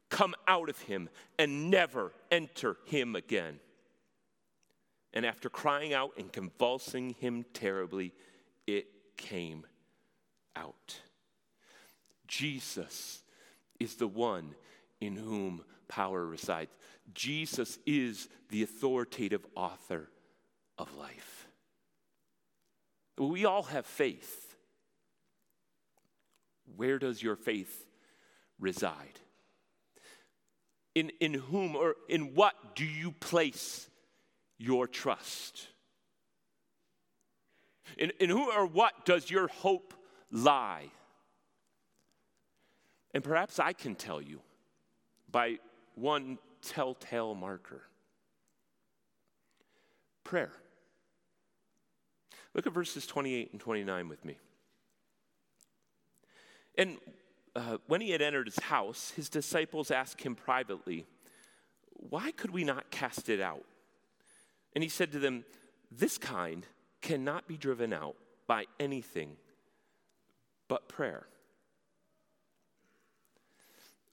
come 0.09 0.35
out 0.47 0.69
of 0.69 0.79
him 0.83 1.09
and 1.39 1.71
never 1.71 2.13
enter 2.31 2.77
him 2.85 3.17
again. 3.17 3.61
And 5.13 5.27
after 5.27 5.49
crying 5.49 5.93
out 5.93 6.13
and 6.17 6.33
convulsing 6.33 7.11
him 7.19 7.45
terribly, 7.53 8.13
it 8.67 8.87
came 9.17 9.67
out. 10.55 11.01
Jesus 12.29 13.23
is 13.81 13.97
the 13.97 14.07
one 14.07 14.55
in 15.01 15.17
whom 15.17 15.65
power 15.89 16.25
resides. 16.25 16.71
Jesus 17.13 17.79
is 17.87 18.29
the 18.51 18.63
authoritative 18.63 19.45
author 19.57 20.09
of 20.79 20.95
life. 20.95 21.49
We 23.19 23.45
all 23.45 23.65
have 23.65 23.85
faith. 23.85 24.55
Where 26.77 26.99
does 26.99 27.23
your 27.23 27.37
faith 27.37 27.87
reside? 28.61 29.19
In, 30.95 31.11
in 31.21 31.35
whom 31.35 31.77
or 31.77 31.97
in 32.09 32.35
what 32.35 32.77
do 32.77 32.85
you 32.85 33.13
place 33.13 33.89
your 34.59 34.87
trust? 34.87 35.69
In, 37.97 38.13
in 38.21 38.31
who 38.31 38.51
or 38.53 38.67
what 38.67 39.05
does 39.05 39.31
your 39.31 39.49
hope 39.49 39.95
lie? 40.31 40.87
And 43.13 43.25
perhaps 43.25 43.59
I 43.59 43.73
can 43.73 43.95
tell 43.95 44.21
you 44.23 44.41
by 45.31 45.59
one 45.95 46.39
telltale 46.63 47.35
marker 47.35 47.83
prayer. 50.25 50.53
Look 52.55 52.67
at 52.67 52.73
verses 52.73 53.07
28 53.07 53.51
and 53.53 53.61
29 53.61 54.09
with 54.09 54.25
me. 54.25 54.39
And 56.77 56.99
uh, 57.57 57.79
when 57.87 58.01
he 58.01 58.11
had 58.11 58.23
entered 58.23 58.47
his 58.47 58.59
house, 58.59 59.13
his 59.17 59.29
disciples 59.29 59.91
asked 59.91 60.21
him 60.23 60.35
privately, 60.35 61.07
Why 61.95 62.31
could 62.33 62.51
we 62.51 62.65
not 62.65 62.91
cast 62.91 63.29
it 63.29 63.41
out? 63.41 63.65
And 64.75 64.85
he 64.85 64.91
said 64.91 65.13
to 65.13 65.19
them, 65.19 65.45
This 65.91 66.19
kind 66.19 66.67
cannot 67.01 67.49
be 67.49 67.57
driven 67.57 67.93
out 67.93 68.17
by 68.47 68.67
anything 68.79 69.37
but 70.69 70.89
prayer. 70.89 71.27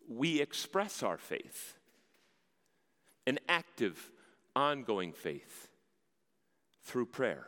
We 0.08 0.42
express 0.42 1.04
our 1.04 1.18
faith, 1.18 1.76
an 3.28 3.40
active, 3.48 4.12
ongoing 4.56 5.12
faith, 5.12 5.68
through 6.84 7.08
prayer. 7.08 7.48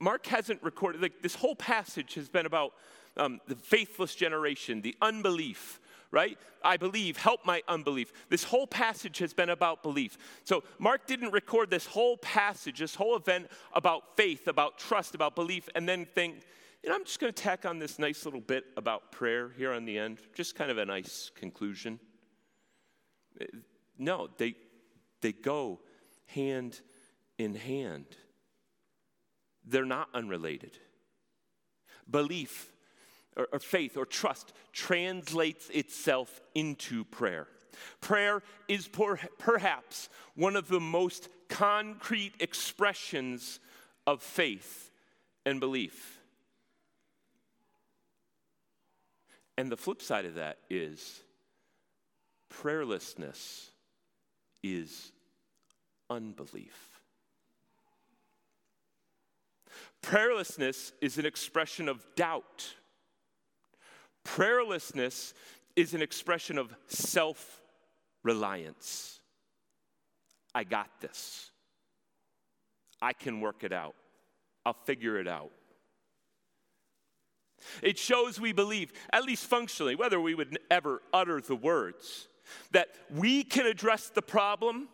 Mark 0.00 0.26
hasn't 0.26 0.62
recorded, 0.62 1.02
like, 1.02 1.22
this 1.22 1.34
whole 1.34 1.54
passage 1.54 2.14
has 2.14 2.28
been 2.28 2.46
about 2.46 2.72
um, 3.16 3.40
the 3.46 3.56
faithless 3.56 4.14
generation, 4.14 4.80
the 4.80 4.96
unbelief, 5.00 5.80
right? 6.10 6.38
I 6.62 6.76
believe, 6.76 7.16
help 7.16 7.44
my 7.46 7.62
unbelief. 7.68 8.12
This 8.28 8.44
whole 8.44 8.66
passage 8.66 9.18
has 9.18 9.32
been 9.32 9.50
about 9.50 9.82
belief. 9.82 10.18
So 10.44 10.64
Mark 10.78 11.06
didn't 11.06 11.32
record 11.32 11.70
this 11.70 11.86
whole 11.86 12.16
passage, 12.16 12.78
this 12.78 12.94
whole 12.94 13.16
event 13.16 13.48
about 13.72 14.16
faith, 14.16 14.48
about 14.48 14.78
trust, 14.78 15.14
about 15.14 15.34
belief, 15.34 15.68
and 15.74 15.88
then 15.88 16.06
think, 16.06 16.42
you 16.82 16.88
know, 16.88 16.96
I'm 16.96 17.04
just 17.04 17.20
going 17.20 17.32
to 17.32 17.42
tack 17.42 17.64
on 17.64 17.78
this 17.78 17.98
nice 17.98 18.24
little 18.24 18.40
bit 18.40 18.64
about 18.76 19.12
prayer 19.12 19.50
here 19.56 19.72
on 19.72 19.84
the 19.84 19.98
end, 19.98 20.18
just 20.34 20.54
kind 20.54 20.70
of 20.70 20.78
a 20.78 20.84
nice 20.84 21.30
conclusion. 21.34 22.00
No, 23.98 24.28
they, 24.38 24.54
they 25.20 25.32
go 25.32 25.80
hand 26.26 26.80
in 27.38 27.54
hand. 27.54 28.06
They're 29.64 29.84
not 29.84 30.08
unrelated. 30.14 30.78
Belief 32.10 32.72
or, 33.36 33.48
or 33.52 33.58
faith 33.58 33.96
or 33.96 34.06
trust 34.06 34.52
translates 34.72 35.68
itself 35.70 36.40
into 36.54 37.04
prayer. 37.04 37.46
Prayer 38.00 38.42
is 38.68 38.88
per, 38.88 39.16
perhaps 39.38 40.08
one 40.34 40.56
of 40.56 40.68
the 40.68 40.80
most 40.80 41.28
concrete 41.48 42.34
expressions 42.40 43.60
of 44.06 44.22
faith 44.22 44.90
and 45.46 45.60
belief. 45.60 46.18
And 49.56 49.70
the 49.70 49.76
flip 49.76 50.00
side 50.00 50.24
of 50.24 50.34
that 50.34 50.58
is 50.68 51.22
prayerlessness 52.50 53.66
is 54.62 55.12
unbelief. 56.08 57.00
Prayerlessness 60.02 60.92
is 61.00 61.18
an 61.18 61.26
expression 61.26 61.88
of 61.88 62.04
doubt 62.16 62.74
Prayerlessness 64.24 65.32
is 65.76 65.94
an 65.94 66.02
expression 66.02 66.58
of 66.58 66.74
self 66.86 67.60
reliance. 68.22 69.20
I 70.54 70.64
got 70.64 70.88
this. 71.00 71.50
I 73.00 73.12
can 73.12 73.40
work 73.40 73.64
it 73.64 73.72
out. 73.72 73.94
I'll 74.66 74.72
figure 74.84 75.18
it 75.18 75.28
out. 75.28 75.52
It 77.82 77.98
shows 77.98 78.40
we 78.40 78.52
believe, 78.52 78.92
at 79.12 79.24
least 79.24 79.46
functionally, 79.46 79.94
whether 79.94 80.20
we 80.20 80.34
would 80.34 80.58
ever 80.70 81.02
utter 81.12 81.40
the 81.40 81.56
words, 81.56 82.28
that 82.72 82.88
we 83.10 83.44
can 83.44 83.66
address 83.66 84.10
the 84.10 84.22
problem 84.22 84.88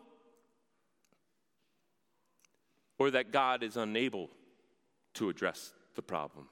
or 2.99 3.11
that 3.11 3.31
God 3.31 3.63
is 3.63 3.77
unable 3.77 4.29
to 5.15 5.29
address 5.29 5.73
the 5.95 6.01
problem. 6.01 6.47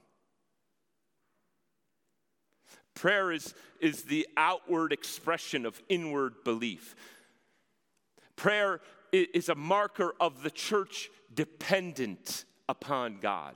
Prayer 2.95 3.31
is, 3.31 3.53
is 3.79 4.03
the 4.03 4.27
outward 4.37 4.91
expression 4.91 5.65
of 5.65 5.81
inward 5.89 6.43
belief. 6.43 6.95
Prayer 8.35 8.79
is 9.11 9.49
a 9.49 9.55
marker 9.55 10.13
of 10.19 10.43
the 10.43 10.49
church 10.49 11.09
dependent 11.33 12.45
upon 12.67 13.19
God. 13.21 13.55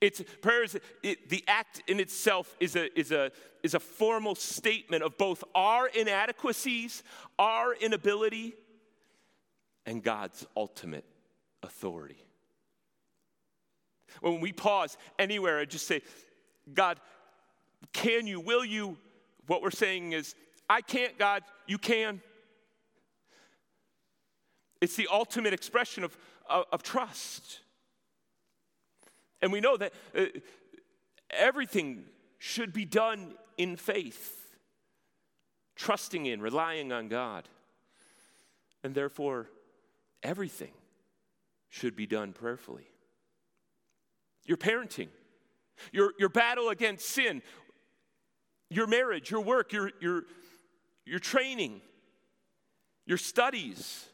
It's 0.00 0.22
prayer 0.42 0.64
is 0.64 0.78
it, 1.02 1.30
the 1.30 1.44
act 1.46 1.82
in 1.86 2.00
itself 2.00 2.54
is 2.60 2.76
a, 2.76 2.98
is, 2.98 3.12
a, 3.12 3.30
is 3.62 3.74
a 3.74 3.80
formal 3.80 4.34
statement 4.34 5.02
of 5.02 5.16
both 5.16 5.44
our 5.54 5.86
inadequacies, 5.86 7.02
our 7.38 7.74
inability, 7.74 8.54
and 9.86 10.02
God's 10.02 10.46
ultimate 10.56 11.04
authority. 11.62 12.18
When 14.20 14.40
we 14.40 14.52
pause 14.52 14.96
anywhere 15.18 15.60
and 15.60 15.70
just 15.70 15.86
say, 15.86 16.02
God, 16.72 17.00
can 17.92 18.26
you? 18.26 18.40
Will 18.40 18.64
you? 18.64 18.96
What 19.46 19.62
we're 19.62 19.70
saying 19.70 20.12
is, 20.12 20.34
I 20.68 20.80
can't, 20.82 21.18
God, 21.18 21.42
you 21.66 21.78
can. 21.78 22.20
It's 24.80 24.96
the 24.96 25.08
ultimate 25.10 25.54
expression 25.54 26.04
of, 26.04 26.16
of, 26.48 26.64
of 26.70 26.82
trust. 26.82 27.60
And 29.40 29.52
we 29.52 29.60
know 29.60 29.76
that 29.76 29.92
uh, 30.16 30.26
everything 31.30 32.04
should 32.38 32.72
be 32.72 32.84
done 32.84 33.34
in 33.56 33.76
faith, 33.76 34.56
trusting 35.76 36.26
in, 36.26 36.40
relying 36.40 36.92
on 36.92 37.08
God. 37.08 37.48
And 38.84 38.94
therefore, 38.94 39.50
everything 40.22 40.72
should 41.68 41.96
be 41.96 42.06
done 42.06 42.32
prayerfully. 42.32 42.86
Your 44.44 44.56
parenting, 44.56 45.08
your, 45.92 46.12
your 46.18 46.28
battle 46.28 46.70
against 46.70 47.08
sin, 47.08 47.42
your 48.70 48.86
marriage, 48.86 49.30
your 49.30 49.40
work, 49.40 49.72
your, 49.72 49.90
your, 50.00 50.24
your 51.04 51.18
training, 51.18 51.80
your 53.06 53.18
studies. 53.18 54.06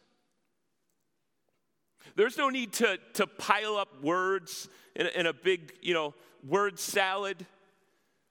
There's 2.17 2.39
no 2.39 2.49
need 2.49 2.73
to, 2.75 2.99
to 3.15 3.27
pile 3.27 3.77
up 3.77 4.03
words 4.03 4.69
in, 4.95 5.07
in 5.09 5.27
a 5.27 5.33
big, 5.33 5.73
you 5.83 5.95
know, 5.95 6.15
word 6.47 6.79
salad. 6.79 7.47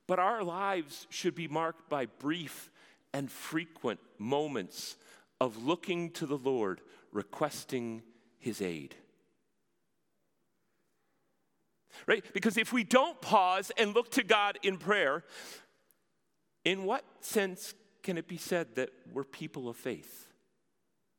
But 0.07 0.19
our 0.19 0.43
lives 0.43 1.07
should 1.09 1.35
be 1.35 1.47
marked 1.47 1.89
by 1.89 2.05
brief 2.05 2.69
and 3.13 3.31
frequent 3.31 3.99
moments 4.17 4.95
of 5.39 5.63
looking 5.63 6.11
to 6.11 6.25
the 6.25 6.37
Lord, 6.37 6.81
requesting 7.11 8.03
his 8.39 8.61
aid. 8.61 8.95
Right? 12.07 12.23
Because 12.33 12.57
if 12.57 12.73
we 12.73 12.83
don't 12.83 13.21
pause 13.21 13.71
and 13.77 13.93
look 13.93 14.09
to 14.11 14.23
God 14.23 14.57
in 14.63 14.77
prayer, 14.77 15.23
in 16.65 16.83
what 16.83 17.03
sense 17.21 17.73
can 18.01 18.17
it 18.17 18.27
be 18.27 18.37
said 18.37 18.75
that 18.75 18.89
we're 19.11 19.23
people 19.23 19.69
of 19.69 19.75
faith? 19.75 20.27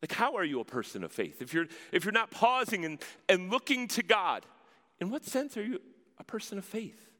Like, 0.03 0.12
how 0.12 0.36
are 0.36 0.45
you 0.45 0.61
a 0.61 0.64
person 0.64 1.03
of 1.03 1.12
faith? 1.12 1.40
If 1.40 1.55
you're, 1.55 1.66
if 1.90 2.05
you're 2.05 2.12
not 2.12 2.30
pausing 2.30 2.84
and, 2.84 3.01
and 3.28 3.51
looking 3.51 3.88
to 3.88 4.03
God, 4.03 4.45
in 5.01 5.11
what 5.11 5.24
sense 5.24 5.57
are 5.57 5.64
you 5.64 5.80
a 6.18 6.24
person 6.24 6.59
of 6.59 6.64
faith? 6.64 7.11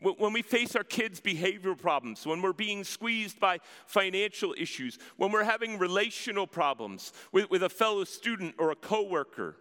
When 0.00 0.32
we 0.32 0.42
face 0.42 0.76
our 0.76 0.84
kids' 0.84 1.20
behavioral 1.20 1.76
problems, 1.76 2.24
when 2.24 2.40
we're 2.40 2.52
being 2.52 2.84
squeezed 2.84 3.40
by 3.40 3.58
financial 3.84 4.54
issues, 4.56 4.96
when 5.16 5.32
we're 5.32 5.42
having 5.42 5.76
relational 5.76 6.46
problems 6.46 7.12
with, 7.32 7.50
with 7.50 7.64
a 7.64 7.68
fellow 7.68 8.04
student 8.04 8.54
or 8.58 8.70
a 8.70 8.76
coworker, 8.76 9.56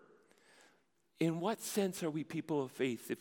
in 1.20 1.40
what 1.40 1.60
sense 1.60 2.04
are 2.04 2.12
we 2.12 2.24
people 2.24 2.62
of 2.62 2.70
faith 2.70 3.10
if 3.10 3.18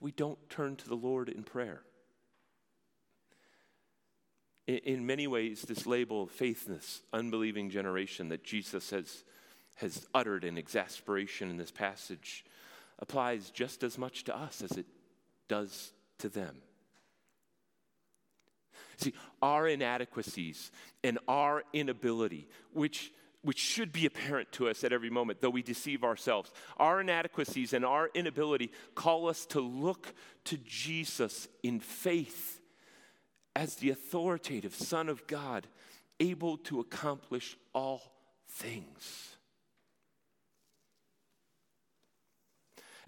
we 0.00 0.12
don't 0.12 0.50
turn 0.50 0.76
to 0.76 0.86
the 0.86 0.94
Lord 0.94 1.30
in 1.30 1.44
prayer? 1.44 1.80
In, 4.66 5.04
many 5.04 5.26
ways, 5.26 5.62
this 5.62 5.86
label 5.86 6.22
of 6.22 6.30
faithless, 6.30 7.02
unbelieving 7.12 7.68
generation 7.68 8.30
that 8.30 8.44
Jesus 8.44 8.90
has, 8.90 9.24
has 9.74 10.06
uttered 10.14 10.42
in 10.42 10.56
exasperation 10.56 11.50
in 11.50 11.58
this 11.58 11.70
passage 11.70 12.46
applies 12.98 13.50
just 13.50 13.82
as 13.82 13.98
much 13.98 14.24
to 14.24 14.36
us 14.36 14.62
as 14.62 14.72
it 14.72 14.86
does 15.48 15.92
to 16.18 16.30
them. 16.30 16.56
See, 18.96 19.12
our 19.42 19.68
inadequacies 19.68 20.70
and 21.02 21.18
our 21.28 21.64
inability, 21.74 22.48
which, 22.72 23.12
which 23.42 23.58
should 23.58 23.92
be 23.92 24.06
apparent 24.06 24.50
to 24.52 24.68
us 24.68 24.82
at 24.82 24.92
every 24.92 25.10
moment, 25.10 25.42
though 25.42 25.50
we 25.50 25.62
deceive 25.62 26.04
ourselves, 26.04 26.50
our 26.78 27.02
inadequacies 27.02 27.74
and 27.74 27.84
our 27.84 28.08
inability 28.14 28.70
call 28.94 29.28
us 29.28 29.44
to 29.46 29.60
look 29.60 30.14
to 30.44 30.56
Jesus 30.56 31.48
in 31.62 31.80
faith 31.80 32.60
as 33.56 33.76
the 33.76 33.90
authoritative 33.90 34.74
Son 34.74 35.08
of 35.08 35.26
God, 35.26 35.66
able 36.20 36.56
to 36.58 36.80
accomplish 36.80 37.56
all 37.72 38.02
things. 38.48 39.36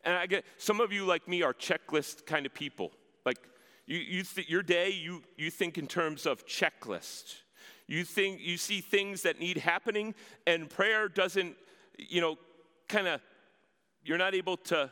And 0.05 0.15
I 0.15 0.27
get 0.27 0.45
some 0.57 0.81
of 0.81 0.93
you, 0.93 1.05
like 1.05 1.27
me, 1.27 1.43
are 1.43 1.53
checklist 1.53 2.27
kind 2.27 2.47
of 2.47 2.55
people. 2.55 2.93
Like 3.25 3.39
you, 3.87 3.99
you 3.99 4.23
th- 4.23 4.49
your 4.49 4.63
day, 4.63 4.91
you, 4.91 5.23
you 5.37 5.51
think 5.51 5.79
in 5.79 5.89
terms 5.89 6.27
of 6.27 6.47
checklist. 6.47 7.35
You 7.89 8.05
think 8.05 8.41
you 8.41 8.57
see 8.57 8.81
things 8.81 9.23
that 9.23 9.41
need 9.41 9.59
happening, 9.59 10.15
and 10.47 10.71
prayer 10.71 11.09
doesn't, 11.09 11.57
you 11.99 12.21
know, 12.21 12.37
kind 12.89 13.09
of. 13.09 13.21
You're 14.05 14.19
not 14.19 14.35
able 14.35 14.57
to 14.59 14.91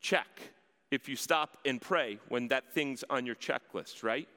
check 0.00 0.28
if 0.92 1.08
you 1.08 1.16
stop 1.16 1.58
and 1.64 1.80
pray 1.80 2.20
when 2.28 2.48
that 2.48 2.72
thing's 2.72 3.02
on 3.10 3.26
your 3.26 3.34
checklist, 3.34 4.04
right? 4.04 4.28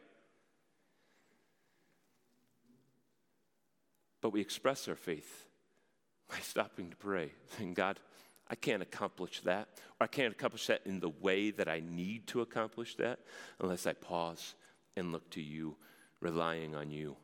But 4.21 4.31
we 4.31 4.41
express 4.41 4.87
our 4.87 4.95
faith 4.95 5.47
by 6.29 6.37
stopping 6.39 6.89
to 6.91 6.95
pray, 6.95 7.31
saying, 7.57 7.73
God, 7.73 7.99
I 8.49 8.55
can't 8.55 8.81
accomplish 8.81 9.41
that, 9.41 9.69
or 9.99 10.05
I 10.05 10.07
can't 10.07 10.33
accomplish 10.33 10.67
that 10.67 10.81
in 10.85 10.99
the 10.99 11.09
way 11.09 11.51
that 11.51 11.67
I 11.67 11.81
need 11.81 12.27
to 12.27 12.41
accomplish 12.41 12.95
that 12.95 13.19
unless 13.59 13.87
I 13.87 13.93
pause 13.93 14.55
and 14.95 15.11
look 15.11 15.29
to 15.31 15.41
you, 15.41 15.75
relying 16.19 16.75
on 16.75 16.91
you. 16.91 17.15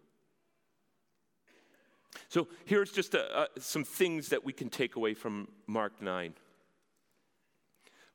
So 2.29 2.47
here's 2.65 2.91
just 2.91 3.13
a, 3.13 3.41
a, 3.43 3.47
some 3.59 3.83
things 3.83 4.29
that 4.29 4.43
we 4.43 4.53
can 4.53 4.69
take 4.69 4.95
away 4.95 5.13
from 5.13 5.49
Mark 5.67 6.01
9. 6.01 6.33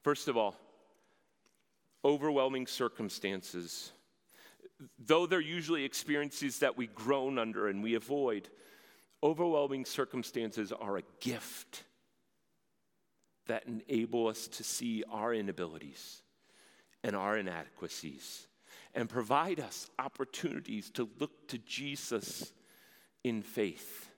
First 0.02 0.28
of 0.28 0.36
all, 0.36 0.56
overwhelming 2.04 2.66
circumstances. 2.66 3.92
Though 4.98 5.26
they're 5.26 5.40
usually 5.40 5.84
experiences 5.84 6.58
that 6.58 6.76
we 6.76 6.86
groan 6.86 7.38
under 7.38 7.68
and 7.68 7.82
we 7.82 7.94
avoid, 7.94 8.48
overwhelming 9.22 9.84
circumstances 9.84 10.72
are 10.72 10.98
a 10.98 11.02
gift 11.20 11.84
that 13.46 13.64
enable 13.66 14.28
us 14.28 14.48
to 14.48 14.64
see 14.64 15.04
our 15.10 15.34
inabilities 15.34 16.22
and 17.04 17.16
our 17.16 17.36
inadequacies 17.36 18.46
and 18.94 19.08
provide 19.08 19.58
us 19.60 19.90
opportunities 19.98 20.90
to 20.90 21.08
look 21.18 21.48
to 21.48 21.58
Jesus 21.58 22.52
in 23.24 23.42
faith. 23.42 24.08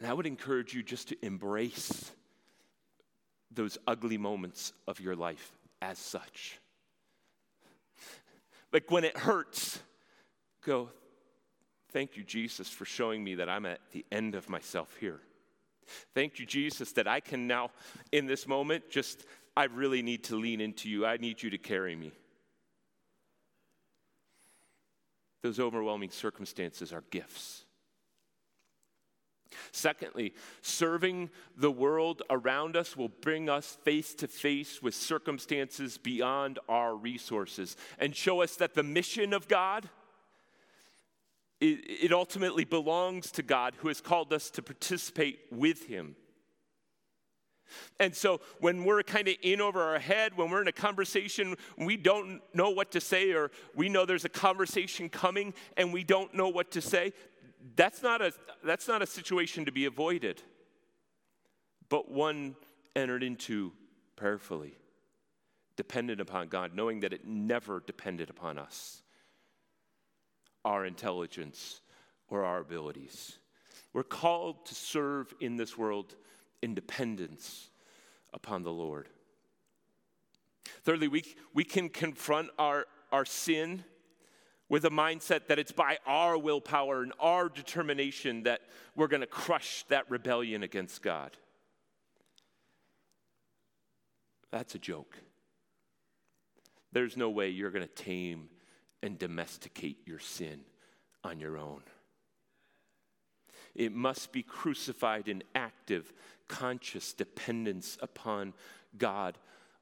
And 0.00 0.10
I 0.10 0.14
would 0.14 0.26
encourage 0.26 0.74
you 0.74 0.82
just 0.82 1.08
to 1.08 1.24
embrace 1.24 2.10
those 3.52 3.78
ugly 3.86 4.18
moments 4.18 4.72
of 4.88 4.98
your 4.98 5.14
life 5.14 5.52
as 5.80 5.98
such. 5.98 6.58
Like 8.72 8.90
when 8.90 9.04
it 9.04 9.16
hurts, 9.16 9.80
go, 10.64 10.90
Thank 11.92 12.16
you, 12.16 12.24
Jesus, 12.24 12.70
for 12.70 12.86
showing 12.86 13.22
me 13.22 13.34
that 13.34 13.50
I'm 13.50 13.66
at 13.66 13.80
the 13.92 14.04
end 14.10 14.34
of 14.34 14.48
myself 14.48 14.96
here. 14.98 15.20
Thank 16.14 16.38
you, 16.38 16.46
Jesus, 16.46 16.92
that 16.92 17.06
I 17.06 17.20
can 17.20 17.46
now, 17.46 17.70
in 18.12 18.26
this 18.26 18.48
moment, 18.48 18.84
just, 18.88 19.26
I 19.54 19.64
really 19.64 20.00
need 20.00 20.24
to 20.24 20.36
lean 20.36 20.62
into 20.62 20.88
you. 20.88 21.04
I 21.04 21.18
need 21.18 21.42
you 21.42 21.50
to 21.50 21.58
carry 21.58 21.94
me. 21.94 22.12
Those 25.42 25.60
overwhelming 25.60 26.10
circumstances 26.10 26.94
are 26.94 27.04
gifts. 27.10 27.66
Secondly, 29.70 30.34
serving 30.60 31.30
the 31.56 31.70
world 31.70 32.22
around 32.30 32.76
us 32.76 32.96
will 32.96 33.08
bring 33.08 33.48
us 33.48 33.78
face 33.84 34.14
to 34.14 34.28
face 34.28 34.82
with 34.82 34.94
circumstances 34.94 35.98
beyond 35.98 36.58
our 36.68 36.94
resources 36.94 37.76
and 37.98 38.14
show 38.14 38.42
us 38.42 38.56
that 38.56 38.74
the 38.74 38.82
mission 38.82 39.32
of 39.32 39.48
God 39.48 39.88
it, 41.62 42.12
ultimately 42.12 42.64
belongs 42.64 43.30
to 43.32 43.42
God 43.42 43.74
who 43.78 43.88
has 43.88 44.00
called 44.00 44.32
us 44.32 44.50
to 44.50 44.62
participate 44.62 45.38
with 45.50 45.86
Him. 45.86 46.16
And 47.98 48.14
so 48.14 48.40
when 48.60 48.84
we're 48.84 49.02
kind 49.02 49.28
of 49.28 49.36
in 49.42 49.60
over 49.60 49.80
our 49.80 49.98
head, 49.98 50.36
when 50.36 50.50
we're 50.50 50.62
in 50.62 50.68
a 50.68 50.72
conversation, 50.72 51.56
we 51.78 51.96
don't 51.96 52.42
know 52.52 52.70
what 52.70 52.90
to 52.92 53.00
say, 53.00 53.32
or 53.32 53.50
we 53.74 53.88
know 53.88 54.04
there's 54.04 54.24
a 54.24 54.30
conversation 54.30 55.08
coming 55.08 55.54
and 55.76 55.92
we 55.92 56.04
don't 56.04 56.34
know 56.34 56.48
what 56.48 56.70
to 56.72 56.80
say, 56.80 57.12
that's 57.76 58.02
not 58.02 58.20
a, 58.20 58.32
that's 58.64 58.88
not 58.88 59.02
a 59.02 59.06
situation 59.06 59.64
to 59.64 59.72
be 59.72 59.84
avoided, 59.86 60.42
but 61.88 62.10
one 62.10 62.56
entered 62.94 63.22
into 63.22 63.72
prayerfully, 64.16 64.74
dependent 65.76 66.20
upon 66.20 66.48
God, 66.48 66.74
knowing 66.74 67.00
that 67.00 67.12
it 67.12 67.26
never 67.26 67.82
depended 67.86 68.30
upon 68.30 68.58
us 68.58 69.02
our 70.64 70.86
intelligence 70.86 71.80
or 72.28 72.44
our 72.44 72.60
abilities. 72.60 73.38
We're 73.92 74.04
called 74.04 74.64
to 74.66 74.74
serve 74.74 75.34
in 75.40 75.56
this 75.56 75.76
world 75.76 76.14
in 76.62 76.74
dependence 76.74 77.68
upon 78.32 78.62
the 78.62 78.72
Lord. 78.72 79.08
Thirdly, 80.84 81.08
we, 81.08 81.24
we 81.52 81.64
can 81.64 81.88
confront 81.88 82.48
our, 82.58 82.86
our 83.10 83.24
sin 83.24 83.84
with 84.72 84.86
a 84.86 84.90
mindset 84.90 85.48
that 85.48 85.58
it's 85.58 85.70
by 85.70 85.98
our 86.06 86.38
willpower 86.38 87.02
and 87.02 87.12
our 87.20 87.50
determination 87.50 88.44
that 88.44 88.62
we're 88.96 89.06
going 89.06 89.20
to 89.20 89.26
crush 89.26 89.84
that 89.90 90.10
rebellion 90.10 90.62
against 90.62 91.02
God. 91.02 91.36
That's 94.50 94.74
a 94.74 94.78
joke. 94.78 95.18
There's 96.90 97.18
no 97.18 97.28
way 97.28 97.50
you're 97.50 97.70
going 97.70 97.86
to 97.86 98.02
tame 98.02 98.48
and 99.02 99.18
domesticate 99.18 99.98
your 100.06 100.18
sin 100.18 100.60
on 101.22 101.38
your 101.38 101.58
own. 101.58 101.82
It 103.74 103.92
must 103.92 104.32
be 104.32 104.42
crucified 104.42 105.28
in 105.28 105.42
active, 105.54 106.14
conscious 106.48 107.12
dependence 107.12 107.98
upon 108.00 108.54
God 108.96 109.36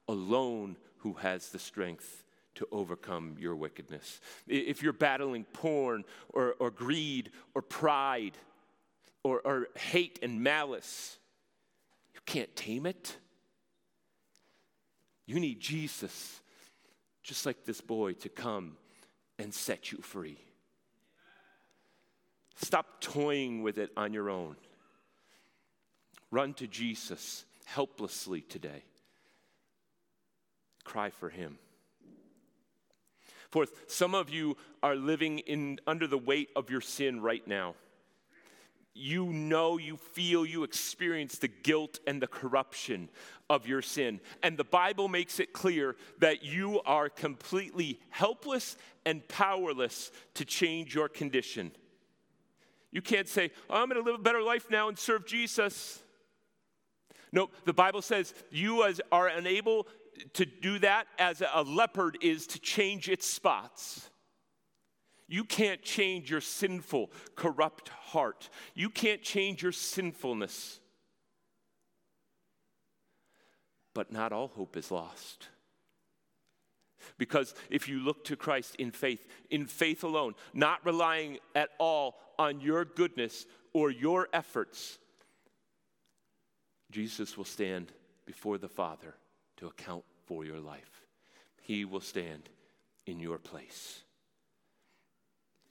alone, 0.08 0.76
who 0.98 1.12
has 1.12 1.50
the 1.50 1.60
strength 1.60 2.24
to 2.56 2.66
overcome 2.72 3.36
your 3.38 3.54
wickedness. 3.56 4.20
If 4.46 4.82
you're 4.82 4.92
battling 4.92 5.44
porn 5.44 6.04
or, 6.30 6.54
or 6.58 6.70
greed 6.70 7.30
or 7.54 7.62
pride 7.62 8.32
or, 9.22 9.40
or 9.44 9.68
hate 9.76 10.18
and 10.22 10.42
malice, 10.42 11.18
you 12.14 12.20
can't 12.26 12.54
tame 12.56 12.86
it. 12.86 13.16
You 15.26 15.38
need 15.38 15.60
Jesus, 15.60 16.40
just 17.22 17.46
like 17.46 17.64
this 17.64 17.80
boy, 17.80 18.14
to 18.14 18.28
come 18.28 18.76
and 19.38 19.54
set 19.54 19.92
you 19.92 19.98
free. 19.98 20.38
Stop 22.56 23.00
toying 23.00 23.62
with 23.62 23.78
it 23.78 23.90
on 23.96 24.12
your 24.12 24.28
own. 24.28 24.56
Run 26.30 26.52
to 26.54 26.66
Jesus 26.66 27.44
helplessly 27.64 28.42
today. 28.42 28.82
Cry 30.84 31.10
for 31.10 31.28
him. 31.28 31.58
Fourth, 33.50 33.90
some 33.90 34.14
of 34.14 34.30
you 34.30 34.56
are 34.82 34.94
living 34.94 35.40
in, 35.40 35.80
under 35.86 36.06
the 36.06 36.18
weight 36.18 36.50
of 36.54 36.70
your 36.70 36.80
sin 36.80 37.20
right 37.20 37.46
now. 37.46 37.74
You 38.94 39.26
know, 39.26 39.78
you 39.78 39.96
feel, 39.96 40.44
you 40.44 40.62
experience 40.62 41.38
the 41.38 41.48
guilt 41.48 42.00
and 42.06 42.20
the 42.20 42.26
corruption 42.26 43.08
of 43.48 43.66
your 43.66 43.82
sin. 43.82 44.20
And 44.42 44.56
the 44.56 44.64
Bible 44.64 45.08
makes 45.08 45.40
it 45.40 45.52
clear 45.52 45.96
that 46.18 46.44
you 46.44 46.80
are 46.82 47.08
completely 47.08 48.00
helpless 48.10 48.76
and 49.04 49.26
powerless 49.28 50.10
to 50.34 50.44
change 50.44 50.94
your 50.94 51.08
condition. 51.08 51.72
You 52.92 53.02
can't 53.02 53.28
say, 53.28 53.50
oh, 53.68 53.82
I'm 53.82 53.88
going 53.88 54.02
to 54.02 54.08
live 54.08 54.18
a 54.18 54.22
better 54.22 54.42
life 54.42 54.66
now 54.70 54.88
and 54.88 54.98
serve 54.98 55.24
Jesus. 55.24 56.00
Nope, 57.32 57.52
the 57.64 57.72
Bible 57.72 58.02
says 58.02 58.34
you 58.50 58.84
as 58.84 59.00
are 59.12 59.28
unable 59.28 59.86
to 60.34 60.44
do 60.44 60.78
that 60.80 61.06
as 61.18 61.42
a 61.52 61.62
leopard 61.62 62.18
is 62.20 62.46
to 62.48 62.58
change 62.58 63.08
its 63.08 63.26
spots. 63.26 64.10
You 65.28 65.44
can't 65.44 65.82
change 65.82 66.30
your 66.30 66.40
sinful, 66.40 67.10
corrupt 67.36 67.88
heart. 67.88 68.50
You 68.74 68.90
can't 68.90 69.22
change 69.22 69.62
your 69.62 69.72
sinfulness. 69.72 70.80
But 73.94 74.12
not 74.12 74.32
all 74.32 74.48
hope 74.48 74.76
is 74.76 74.90
lost. 74.90 75.48
Because 77.16 77.54
if 77.70 77.88
you 77.88 78.00
look 78.00 78.24
to 78.24 78.36
Christ 78.36 78.76
in 78.76 78.90
faith, 78.90 79.26
in 79.50 79.66
faith 79.66 80.02
alone, 80.02 80.34
not 80.52 80.84
relying 80.84 81.38
at 81.54 81.70
all 81.78 82.16
on 82.38 82.60
your 82.60 82.84
goodness 82.84 83.46
or 83.72 83.90
your 83.90 84.28
efforts, 84.32 84.98
Jesus 86.90 87.36
will 87.36 87.44
stand 87.44 87.92
before 88.26 88.58
the 88.58 88.68
Father 88.68 89.14
to 89.58 89.66
account 89.66 90.04
for 90.30 90.44
your 90.44 90.60
life. 90.60 91.02
He 91.60 91.84
will 91.84 92.00
stand 92.00 92.48
in 93.04 93.18
your 93.18 93.36
place. 93.36 94.04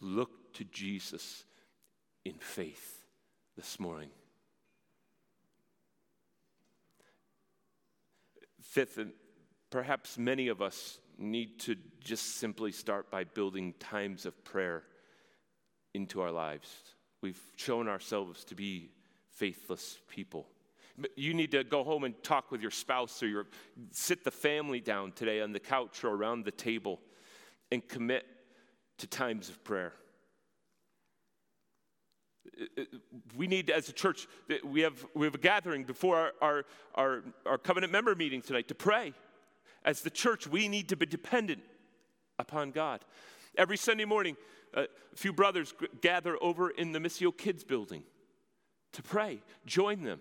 Look 0.01 0.53
to 0.55 0.65
Jesus 0.65 1.45
in 2.25 2.33
faith 2.33 3.05
this 3.55 3.79
morning. 3.79 4.09
Fifth, 8.61 8.97
and 8.97 9.13
perhaps 9.69 10.17
many 10.17 10.49
of 10.49 10.61
us 10.61 10.99
need 11.17 11.61
to 11.61 11.77
just 12.03 12.35
simply 12.35 12.73
start 12.73 13.09
by 13.09 13.23
building 13.23 13.73
times 13.79 14.25
of 14.25 14.43
prayer 14.43 14.83
into 15.93 16.19
our 16.19 16.31
lives. 16.31 16.69
We've 17.21 17.41
shown 17.55 17.87
ourselves 17.87 18.43
to 18.43 18.55
be 18.55 18.91
faithless 19.31 19.99
people. 20.09 20.47
You 21.15 21.33
need 21.33 21.51
to 21.51 21.63
go 21.63 21.83
home 21.83 22.03
and 22.03 22.21
talk 22.23 22.51
with 22.51 22.61
your 22.61 22.71
spouse 22.71 23.21
or 23.23 23.27
your, 23.27 23.47
sit 23.91 24.23
the 24.23 24.31
family 24.31 24.79
down 24.79 25.11
today 25.11 25.41
on 25.41 25.51
the 25.51 25.59
couch 25.59 26.03
or 26.03 26.09
around 26.09 26.45
the 26.45 26.51
table 26.51 26.99
and 27.71 27.87
commit 27.87 28.25
to 28.97 29.07
times 29.07 29.49
of 29.49 29.63
prayer. 29.63 29.93
We 33.37 33.47
need, 33.47 33.69
as 33.69 33.87
a 33.87 33.93
church, 33.93 34.27
we 34.63 34.81
have, 34.81 35.05
we 35.13 35.25
have 35.25 35.35
a 35.35 35.39
gathering 35.39 35.83
before 35.83 36.17
our, 36.17 36.33
our, 36.41 36.65
our, 36.95 37.23
our 37.45 37.57
covenant 37.57 37.93
member 37.93 38.15
meeting 38.15 38.41
tonight 38.41 38.67
to 38.67 38.75
pray. 38.75 39.13
As 39.85 40.01
the 40.01 40.09
church, 40.09 40.47
we 40.47 40.67
need 40.67 40.89
to 40.89 40.97
be 40.97 41.05
dependent 41.05 41.61
upon 42.37 42.71
God. 42.71 43.05
Every 43.57 43.77
Sunday 43.77 44.05
morning, 44.05 44.35
a 44.73 44.87
few 45.15 45.31
brothers 45.31 45.73
gather 46.01 46.37
over 46.41 46.69
in 46.69 46.91
the 46.91 46.99
Missio 46.99 47.35
Kids 47.35 47.63
building 47.63 48.03
to 48.93 49.01
pray. 49.01 49.41
Join 49.65 50.03
them. 50.03 50.19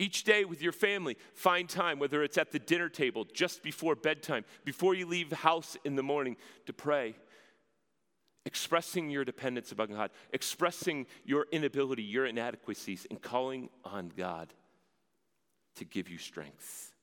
Each 0.00 0.24
day 0.24 0.46
with 0.46 0.62
your 0.62 0.72
family, 0.72 1.18
find 1.34 1.68
time, 1.68 1.98
whether 1.98 2.22
it's 2.22 2.38
at 2.38 2.52
the 2.52 2.58
dinner 2.58 2.88
table, 2.88 3.26
just 3.34 3.62
before 3.62 3.94
bedtime, 3.94 4.46
before 4.64 4.94
you 4.94 5.04
leave 5.04 5.28
the 5.28 5.36
house 5.36 5.76
in 5.84 5.94
the 5.94 6.02
morning, 6.02 6.38
to 6.64 6.72
pray. 6.72 7.14
Expressing 8.46 9.10
your 9.10 9.26
dependence 9.26 9.72
upon 9.72 9.88
God, 9.88 10.10
expressing 10.32 11.06
your 11.26 11.46
inability, 11.52 12.02
your 12.02 12.24
inadequacies, 12.24 13.06
and 13.10 13.20
calling 13.20 13.68
on 13.84 14.10
God 14.16 14.54
to 15.76 15.84
give 15.84 16.08
you 16.08 16.16
strength 16.16 16.94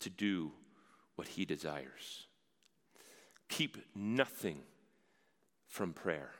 to 0.00 0.10
do 0.10 0.52
what 1.16 1.28
He 1.28 1.46
desires. 1.46 2.26
Keep 3.48 3.78
nothing 3.94 4.60
from 5.66 5.94
prayer. 5.94 6.32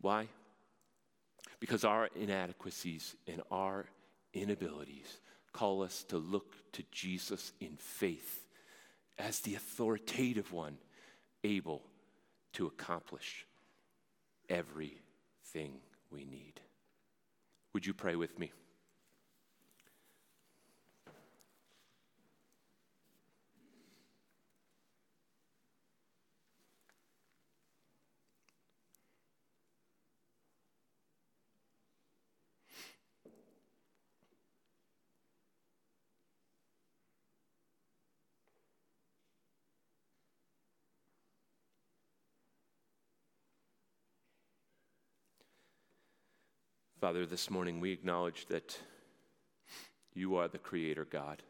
Why? 0.00 0.26
Because 1.64 1.82
our 1.82 2.10
inadequacies 2.14 3.16
and 3.26 3.40
our 3.50 3.86
inabilities 4.34 5.18
call 5.54 5.82
us 5.82 6.04
to 6.08 6.18
look 6.18 6.52
to 6.72 6.82
Jesus 6.92 7.54
in 7.58 7.78
faith 7.78 8.44
as 9.16 9.40
the 9.40 9.54
authoritative 9.54 10.52
one 10.52 10.76
able 11.42 11.80
to 12.52 12.66
accomplish 12.66 13.46
everything 14.50 15.78
we 16.10 16.26
need. 16.26 16.60
Would 17.72 17.86
you 17.86 17.94
pray 17.94 18.14
with 18.14 18.38
me? 18.38 18.52
Father, 47.00 47.26
this 47.26 47.50
morning 47.50 47.80
we 47.80 47.92
acknowledge 47.92 48.46
that 48.46 48.78
you 50.14 50.36
are 50.36 50.48
the 50.48 50.58
Creator 50.58 51.06
God. 51.10 51.42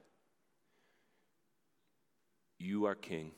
You 2.58 2.86
are 2.86 2.94
King. 2.94 3.30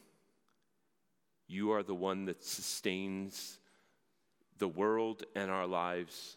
You 1.48 1.72
are 1.72 1.82
the 1.82 1.94
one 1.94 2.24
that 2.26 2.44
sustains 2.44 3.58
the 4.58 4.68
world 4.68 5.24
and 5.34 5.50
our 5.50 5.66
lives 5.66 6.36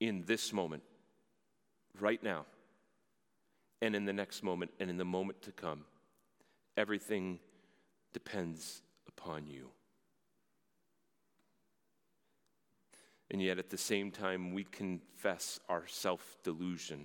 in 0.00 0.24
this 0.26 0.52
moment, 0.52 0.82
right 2.00 2.22
now, 2.22 2.46
and 3.82 3.94
in 3.94 4.04
the 4.06 4.12
next 4.12 4.42
moment, 4.42 4.70
and 4.80 4.88
in 4.88 4.96
the 4.96 5.04
moment 5.04 5.42
to 5.42 5.52
come. 5.52 5.84
Everything 6.76 7.40
depends 8.12 8.80
upon 9.06 9.46
you. 9.46 9.73
And 13.34 13.42
yet, 13.42 13.58
at 13.58 13.68
the 13.68 13.76
same 13.76 14.12
time, 14.12 14.52
we 14.52 14.62
confess 14.62 15.58
our 15.68 15.88
self 15.88 16.36
delusion, 16.44 17.04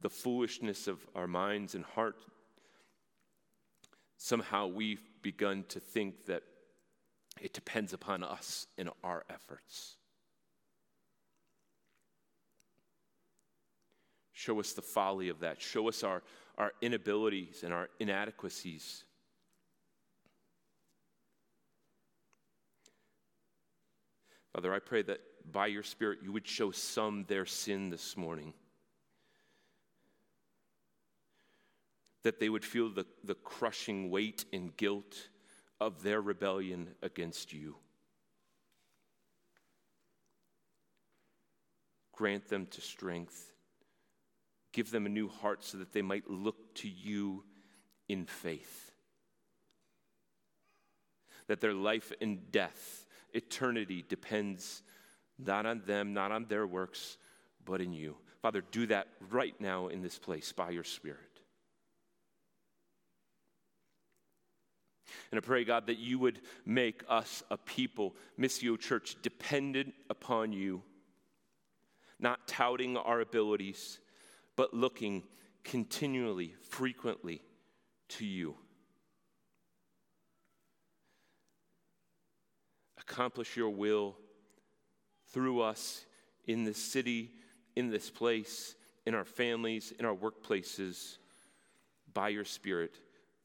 the 0.00 0.10
foolishness 0.10 0.88
of 0.88 0.98
our 1.14 1.28
minds 1.28 1.76
and 1.76 1.84
heart. 1.84 2.16
Somehow 4.16 4.66
we've 4.66 5.08
begun 5.22 5.62
to 5.68 5.78
think 5.78 6.26
that 6.26 6.42
it 7.40 7.52
depends 7.52 7.92
upon 7.92 8.24
us 8.24 8.66
and 8.76 8.90
our 9.04 9.22
efforts. 9.30 9.94
Show 14.32 14.58
us 14.58 14.72
the 14.72 14.82
folly 14.82 15.28
of 15.28 15.38
that. 15.38 15.62
Show 15.62 15.88
us 15.88 16.02
our, 16.02 16.24
our 16.58 16.72
inabilities 16.82 17.62
and 17.62 17.72
our 17.72 17.88
inadequacies. 18.00 19.04
Father, 24.52 24.74
I 24.74 24.80
pray 24.80 25.02
that 25.02 25.20
by 25.50 25.66
your 25.66 25.82
Spirit 25.82 26.18
you 26.22 26.32
would 26.32 26.46
show 26.46 26.70
some 26.70 27.24
their 27.24 27.46
sin 27.46 27.90
this 27.90 28.16
morning. 28.16 28.52
That 32.22 32.38
they 32.38 32.48
would 32.48 32.64
feel 32.64 32.90
the, 32.90 33.06
the 33.24 33.34
crushing 33.34 34.10
weight 34.10 34.44
and 34.52 34.76
guilt 34.76 35.28
of 35.80 36.02
their 36.02 36.20
rebellion 36.20 36.90
against 37.02 37.52
you. 37.52 37.76
Grant 42.12 42.48
them 42.48 42.66
to 42.66 42.80
strength. 42.80 43.52
Give 44.72 44.90
them 44.90 45.06
a 45.06 45.10
new 45.10 45.28
heart 45.28 45.64
so 45.64 45.78
that 45.78 45.92
they 45.92 46.02
might 46.02 46.30
look 46.30 46.74
to 46.76 46.88
you 46.88 47.42
in 48.08 48.26
faith. 48.26 48.92
That 51.48 51.60
their 51.60 51.74
life 51.74 52.12
and 52.20 52.52
death 52.52 53.06
eternity 53.32 54.04
depends 54.08 54.82
not 55.38 55.66
on 55.66 55.82
them, 55.86 56.12
not 56.12 56.32
on 56.32 56.46
their 56.48 56.66
works, 56.66 57.18
but 57.64 57.80
in 57.80 57.92
you. 57.92 58.16
Father, 58.40 58.62
do 58.70 58.86
that 58.86 59.08
right 59.30 59.54
now 59.60 59.88
in 59.88 60.02
this 60.02 60.18
place 60.18 60.52
by 60.52 60.70
your 60.70 60.84
Spirit. 60.84 61.18
And 65.30 65.38
I 65.38 65.40
pray, 65.40 65.64
God, 65.64 65.86
that 65.86 65.98
you 65.98 66.18
would 66.18 66.40
make 66.66 67.02
us 67.08 67.42
a 67.50 67.56
people, 67.56 68.14
Missio 68.38 68.78
Church, 68.78 69.16
dependent 69.22 69.94
upon 70.10 70.52
you, 70.52 70.82
not 72.18 72.46
touting 72.46 72.96
our 72.96 73.20
abilities, 73.20 73.98
but 74.56 74.74
looking 74.74 75.22
continually, 75.64 76.54
frequently 76.68 77.42
to 78.08 78.26
you. 78.26 78.56
Accomplish 83.12 83.58
your 83.58 83.68
will 83.68 84.16
through 85.32 85.60
us 85.60 86.06
in 86.46 86.64
this 86.64 86.78
city, 86.78 87.30
in 87.76 87.90
this 87.90 88.08
place, 88.08 88.74
in 89.04 89.14
our 89.14 89.26
families, 89.26 89.92
in 89.98 90.06
our 90.06 90.14
workplaces, 90.14 91.18
by 92.14 92.30
your 92.30 92.46
Spirit 92.46 92.94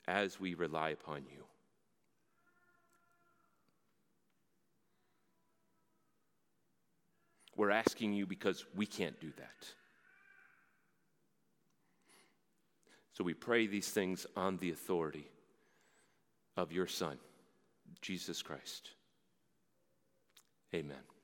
as 0.07 0.39
we 0.39 0.53
rely 0.53 0.91
upon 0.91 1.23
you. 1.29 1.43
We're 7.57 7.71
asking 7.71 8.13
you 8.13 8.25
because 8.25 8.63
we 8.73 8.85
can't 8.85 9.19
do 9.19 9.33
that. 9.35 9.67
So 13.11 13.25
we 13.25 13.33
pray 13.33 13.67
these 13.67 13.89
things 13.89 14.25
on 14.37 14.55
the 14.57 14.71
authority 14.71 15.27
of 16.55 16.71
your 16.71 16.87
Son, 16.87 17.17
Jesus 18.01 18.41
Christ. 18.41 18.91
Amen. 20.73 21.16